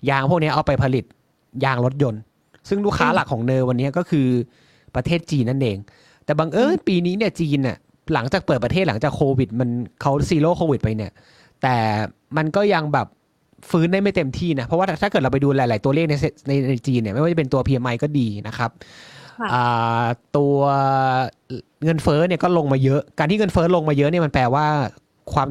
[0.09, 1.03] ยางพวกเนี้ยเอาไปผลิต
[1.65, 2.21] ยางรถยนต์
[2.69, 4.27] ซึ่งลูกค้าหลักของ NER วันนี้ก็คือ
[4.95, 5.77] ประเทศจีนนั่นเอง
[6.25, 7.77] แต่บังเอิญปีนี้เนี่ยจีนเนี่ย
[8.13, 9.69] หลังจากเปิดประเทศหลังจากโควิด มัน
[10.01, 11.11] เขา zero โควิดไปเนี่ย
[11.61, 11.75] แต่
[12.37, 13.07] มันก็ยังแบบ
[13.69, 18.71] ฟื้นได้ไม่เต็มที่นะ เพราะว่าถ้าเกิดเราไปดูหลาย ๆ ตัวเลขในเซในในจีนเนี่ยไม่ว่าจะเป็นตัว PMI ก็ดีนะครับ
[19.39, 20.05] ค่ะอ่า
[20.37, 20.55] ตัว
[21.83, 24.65] เงินเฟ้อเนี่ยก็ลงมาเยอะ การที่เงินเฟ้อลงมาเยอะเนี่ยมันแปลว่า
[25.33, 25.47] ความ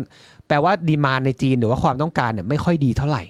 [0.48, 3.22] แปลว่าดีมานในจีนหรือว่าความต้องการเนี่ยไม่ค่อยดีเท่าไหร่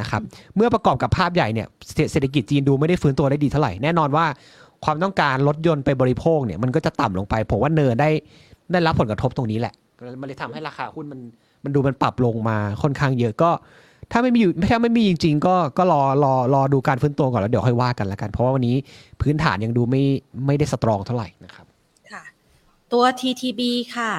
[0.00, 0.22] นะครับ
[0.56, 4.26] เมื่อประกอบกับภาพใหญ่เนี่ยเศรษเศรษฐกิจจีนดูไม่ได้ฟื้นตัวได้ดีเท่าไหร่แน่นอนว่า
[4.84, 8.10] ความต้องการรถยนต์ไปบริโภคเนี่ยมันก็จะต่ำลงไปผมว่าเนอได้
[8.72, 9.74] ได้รับผลกระทบตรงนี้แหละ
[10.20, 11.20] มันเลยทำให้ราคาหุ้นมัน
[11.64, 13.50] มันดูมันปรับลงมาค่อนข้างเยอะก็
[14.12, 18.76] ถ้าไม่มีอยู่ถ้าไม่มีจริง ๆ ก็ก็รอรอรอดูการฟื้นตัวก่อนแล้วเดี๋ยวค่อยว่ากันละกัน เพราะว่าวันนี้
[19.20, 20.02] พื้นฐานยังดูไม่
[20.46, 21.66] ไม่ได้สตรองเท่าไหร่นะครับ
[22.12, 22.22] ค่ะ
[22.92, 23.60] ตัว TTB
[23.96, 24.12] ค่ะ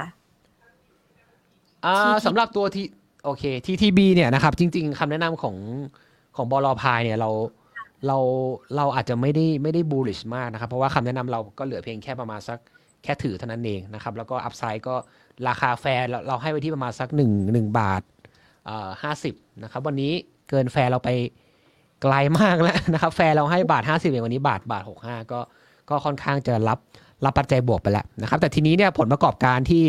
[1.85, 2.85] อ่า TTB สำหรับตัวที่
[3.23, 5.55] โอเค TTB เนี่ยนะครับจริง ๆคำแนะนำของ
[6.35, 7.29] ของบลพายเนี่ยเรา
[8.07, 8.17] เรา
[8.75, 12.59] เราอาจจะไม่ได้ไม่ได้ bullish มากนะครับ เพราะว่าคำแนะนำเราก็เหลือเพียงแค่ประมาณสัก
[13.03, 14.95] แค่ถือเท่านั้นเองนะครับ แล้วก็อัพไซด์ก็
[15.47, 18.01] ราคาแฟร์เราให้ไว้ที่ประมาณสัก1 1บาท
[18.65, 20.11] เอ่อห้าสิบนะครับ วันนี้
[20.49, 21.09] เกินแฟร์เราไป
[22.01, 25.39] ไกลมากแล้วนะครับ แฟร์เราให้บาท 50เองวันนี้บาทบาท 65 ก็
[25.89, 26.79] ก็ค่อนข้างจะรับ
[27.25, 29.85] รับปัจจัยบวกไปแล้วนะครับ แต่ทีนี้เนี่ยผลประกอบการที่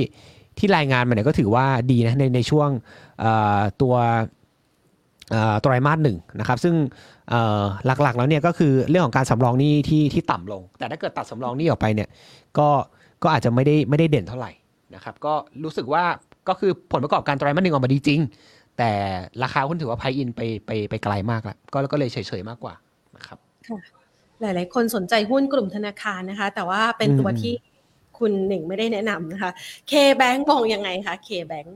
[0.59, 2.69] ที่รายงานมาเนี่ยก็ถือว่าดีนะในในช่วง
[3.21, 3.95] เอ่อตัว
[5.63, 6.75] ไตรมาสหนึ่งนะครับ ซึ่ง
[7.87, 12.09] หลักๆแล้วเนี่ยก็คือเรื่องของการสำรองนี้ที่ที่ต่ำลง แต่ถ้าเกิดตัดสำรองนี้ออกไปเนี่ย
[12.59, 12.69] ก็
[13.23, 14.51] ก็อาจจะไม่ได้ไม่ได้เด่นเท่าไหร่
[14.95, 15.35] นะครับก็
[15.65, 16.05] รู้สึกว่า
[16.49, 18.21] ก็คือผลประกอบการไตรมาสหนึ่งออกมาดีจริง
[18.79, 18.91] แต่
[19.43, 22.75] ราคาหุ้นถือว่าไพอินไปไปไปไกลมากแล้วก็ก็เลยเฉยๆมากกว่า
[23.17, 23.39] นะครับ
[24.41, 27.55] หลายๆคนสนใจหุ้นกลุ่มธนาคารนะคะ แต่ว่าเป็นตัวที่
[28.19, 29.53] คุณหนึ่งไม่ได้แนะนำนะคะ
[29.91, 31.69] K-Bank มองยังไงคะ K-Bank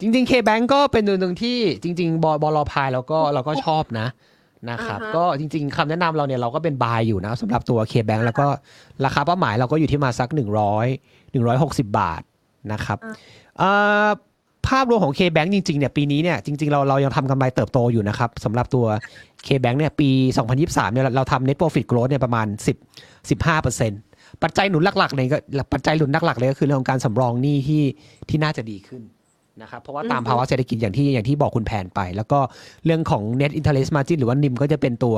[0.00, 4.08] จริงๆ K-Bank ก็เป็นตัวหนึ่งที่จริง ๆ บอบลพายเราก็เราก็ชอบนะ
[4.70, 8.46] นะครับอ่าฮะก็จริงๆคำแนะนำเราเนี่ยเราก็เป็นบายอยู่นะสำหรับตัว K-Bank แล้วก็
[9.04, 10.38] ราคาเป้าหมายเราก็อยู่ที่มาสัก 100
[11.34, 12.22] 160 บาท
[12.72, 12.98] นะครับ
[13.58, 13.70] เอ่
[14.06, 14.08] อ
[14.68, 18.86] ภาพรวมของ K-Bank จริงๆเนี่ยปีนี้เนี่ยจริงๆเราเรายังทำกำไรเติบโตอยู่นะครับสำหรับตัว
[19.46, 20.08] K-Bank เนี่ยปี
[20.50, 25.38] 2023เนี่ยเราเราทำ net profit growth เนี่ยประมาณ 10 15% ปัจจัยหนุนหลักๆเนี่ยก็
[25.72, 27.84] ปัจจัยหนุนหลักๆเลยก็คือเรื่องของการสำรองหนี้ที่
[28.28, 29.02] ที่น่าจะดีขึ้น
[29.62, 32.38] นะครับเพราะว่าตามภาวะเศรษฐกิจอย่างที่อย่างที่บอกคุณแผนไป แล้วก็
[32.84, 35.16] เรื่องของ net interest margin หรือว่านิมก็จะเป็นตัว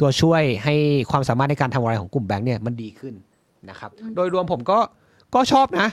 [0.00, 0.74] ตัวช่วยให้
[1.10, 3.14] ความสามารถในการทำกำไรของกลุ่มแบงก์เนี่ยมันดีขึ้น
[3.70, 4.78] นะครับโดยรวมผมก็
[5.34, 5.88] ก็ชอบนะ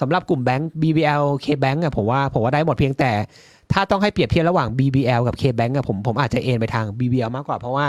[0.00, 3.12] สำหรับกลุ่มแบงก์ BBL KBank อะผมว่าผมว่าได้หมดเพียงแต่
[3.72, 7.86] ถ้าต้องให้เปรียบเทียบระหว่าง BBL กับ KBank อะผมผมอาจจะเอ็นไปทาง BBL มากกว่าเพราะว่า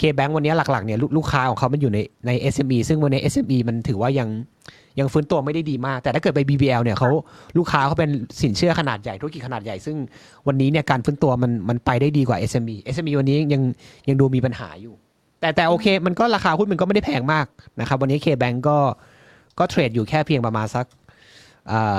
[0.00, 4.28] KBank วันนี้หลักๆเนี่ยลูกลูกค้าของเขามันอยู่ในใน SME ซึ่งวันนี้ SME มันถือว่ายัง
[4.98, 7.08] ยังฟื้นตัวไม่ได้ดีมาก แต่ถ้าเกิดไป BBL เนี่ยเขา
[7.58, 8.10] ลูกค้าเขาเป็น
[8.42, 9.96] สินเชื่อขนาดใหญ่ธุรกิจขนาดใหญ่ ซึ่ง
[10.46, 13.62] วันนี้เนี่ยการฟื้นตัวมันมันไปได้ดีกว่า SME SME วันนี้ยัง
[14.08, 14.94] ยังดูมีปัญหาอยู่
[15.40, 17.46] แต่แต่โอเค มันก็ราคาหุ้นมันก็ไม่ได้แพงมาก
[17.80, 18.78] นะครับวันนี้ KBank ก็
[19.58, 20.86] ก็เทรดอยู่แค่เพียงประมาณสัก
[21.70, 21.96] อ่า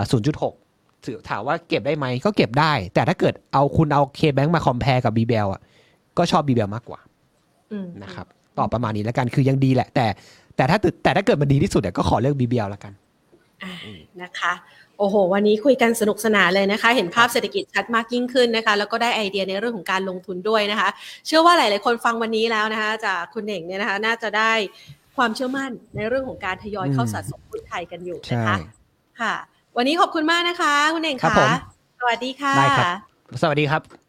[0.64, 5.62] 0.6ถามว่าเก็บได้ไหมก็เก็บได้ แต่ถ้าเกิดเอาคุณเอา KBank มาคอมเพลกับ BBL อะ
[6.18, 7.00] ก็ชอบ BBL มากกว่า
[8.04, 8.26] นะครับ
[8.58, 10.06] ตอบประมาณนี้แล้วกันคือยังดีแหละ แต่
[10.56, 12.94] แต่ถ้าตึแต่ถ้าเกิดมันดีที่สุดเนี่ยก็ขอเลือก BBL แล้วกัน
[13.64, 13.74] อ่า
[14.22, 14.54] นะคะ
[15.00, 20.90] โอ้โห วันนี้คุยกันสนุกสนานเลยนะคะ เห็นภาพเศรษฐกิจชัดมากยิ่งขึ้นนะคะ แล้วก็ได้ไอเดียในเรื่องของการลงทุนด้วยนะคะ
[21.28, 24.52] เชื่อว่าหลาย ๆ คนฟังวันนี้แล้วนะคะ จากคุณเน่งเนี่ยนะคะ น่าจะได้
[25.18, 28.58] ความเชื่อมั่นในเรื่องของการทยอยเข้าอืมสะสมหุ้นไทยกันอยู่ใช่นะคะ
[29.22, 29.34] ค่ะ
[29.78, 31.52] วันนี้ขอบคุณมากนะคะ คุณเน่งครับค่ะผม
[32.00, 32.98] สวัสดีค่ะได้ครับ
[33.42, 34.05] สวัสดีครับ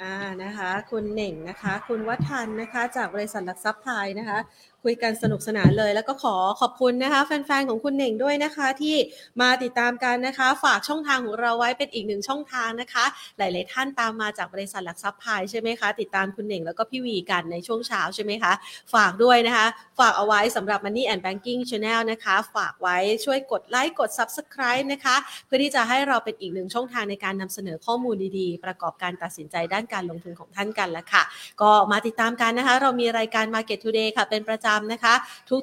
[0.00, 4.38] อ่านะคะ คุณเหน่งนะคะ คุณวัฒนนะคะ จากบริษัทหลักทรัพย์ไทยนะคะ
[4.84, 8.96] คุยกันสนุกสนานเลย แล้วก็ขอขอบคุณนะคะ แฟนๆของคุณเหน่งด้วยนะคะ ที่
[9.40, 13.04] มาติดตามกันนะคะ ฝากช่องทางของเราไว้เป็นอีกหนึ่งช่องทางนะคะ
[13.38, 18.52] หลาย ๆ ท่านตามมาจากบริษัทหลักทรัพย์ไทยใช่ไหมคะติดตามคุณเหน่งแล้วก็พี่วีกันในช่วงเช้าใช่ไหมคะ
[18.94, 19.66] ฝากด้วยนะคะ
[19.98, 25.16] ฝากเอาไว้สำหรับ Money and Banking Channel นะคะ ฝากไว้ช่วยกดไลค์กด Subscribe นะคะ
[25.46, 31.22] เพื่อที่จะให้เราเป็นอีกหนึ่งช่องทางในการนำเสนอข้อมูลดีๆ ประกอบการตัดสินใจด้านการลงทุนของท่านกันละค่ะ
[31.62, 35.14] ก็มาติดตามกันนะคะ เรามีรายการ Market Today ค่ะเป็นประจำนะคะ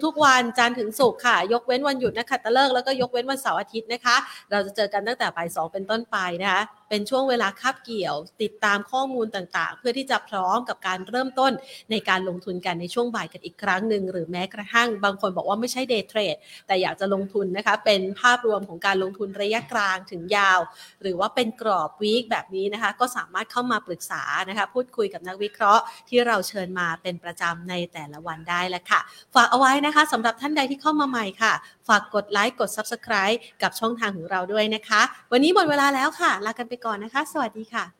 [0.06, 4.16] ทุกๆวันจันทร์ถึงศุกร์ค่ะ ยกเว้นวันหยุดนะคะตะเลิกษ์แล้วก็ยกเว้นวันเสาร์อาทิตย์นะคะ
[4.52, 11.52] เราจะเจอกันตั้งแต่บ่ายสองเป็นต้นไปนะคะเป็นช่วงเวลาคาบเกี่ยว ติดตามข้อมูลต่างๆ เพื่อที่จะพร้อมกับการเริ่มต้น
[11.92, 16.36] ในการลงทุนกันในช่วงบ่ายกันอีกครั้งหนึ่งหรือแม้กระทั่งบางคนบอกว่าไม่ใช่เดย์เทรด
[16.68, 20.60] แต่อยากจะลงทุนนะคะ เป็นภาพรวมของการลงทุนระยะกลางถึงยาว
[21.02, 29.00] หรือว่าเป็นกรอบวีคแบบนี้นะคะ ก็สามารถเข้ามาปรึกษานะคะพูดคุยกับนักวิเคราะห์ที่เราเชิญมาเป็นประจำในแต่ละวันได้แล้วค่ะ
[29.36, 31.54] ฝากเอาไว้นะคะสำหรับท่านใดที่เข้ามาใหม่ค่ะ
[31.88, 37.96] ฝากกดไลค์กด Subscribe กับช่องทางของเราด้วยนะคะ วันนี้หมดเวลาแล้วค่ะลากันไปไปก่อนนะคะ สวัสดีค่ะ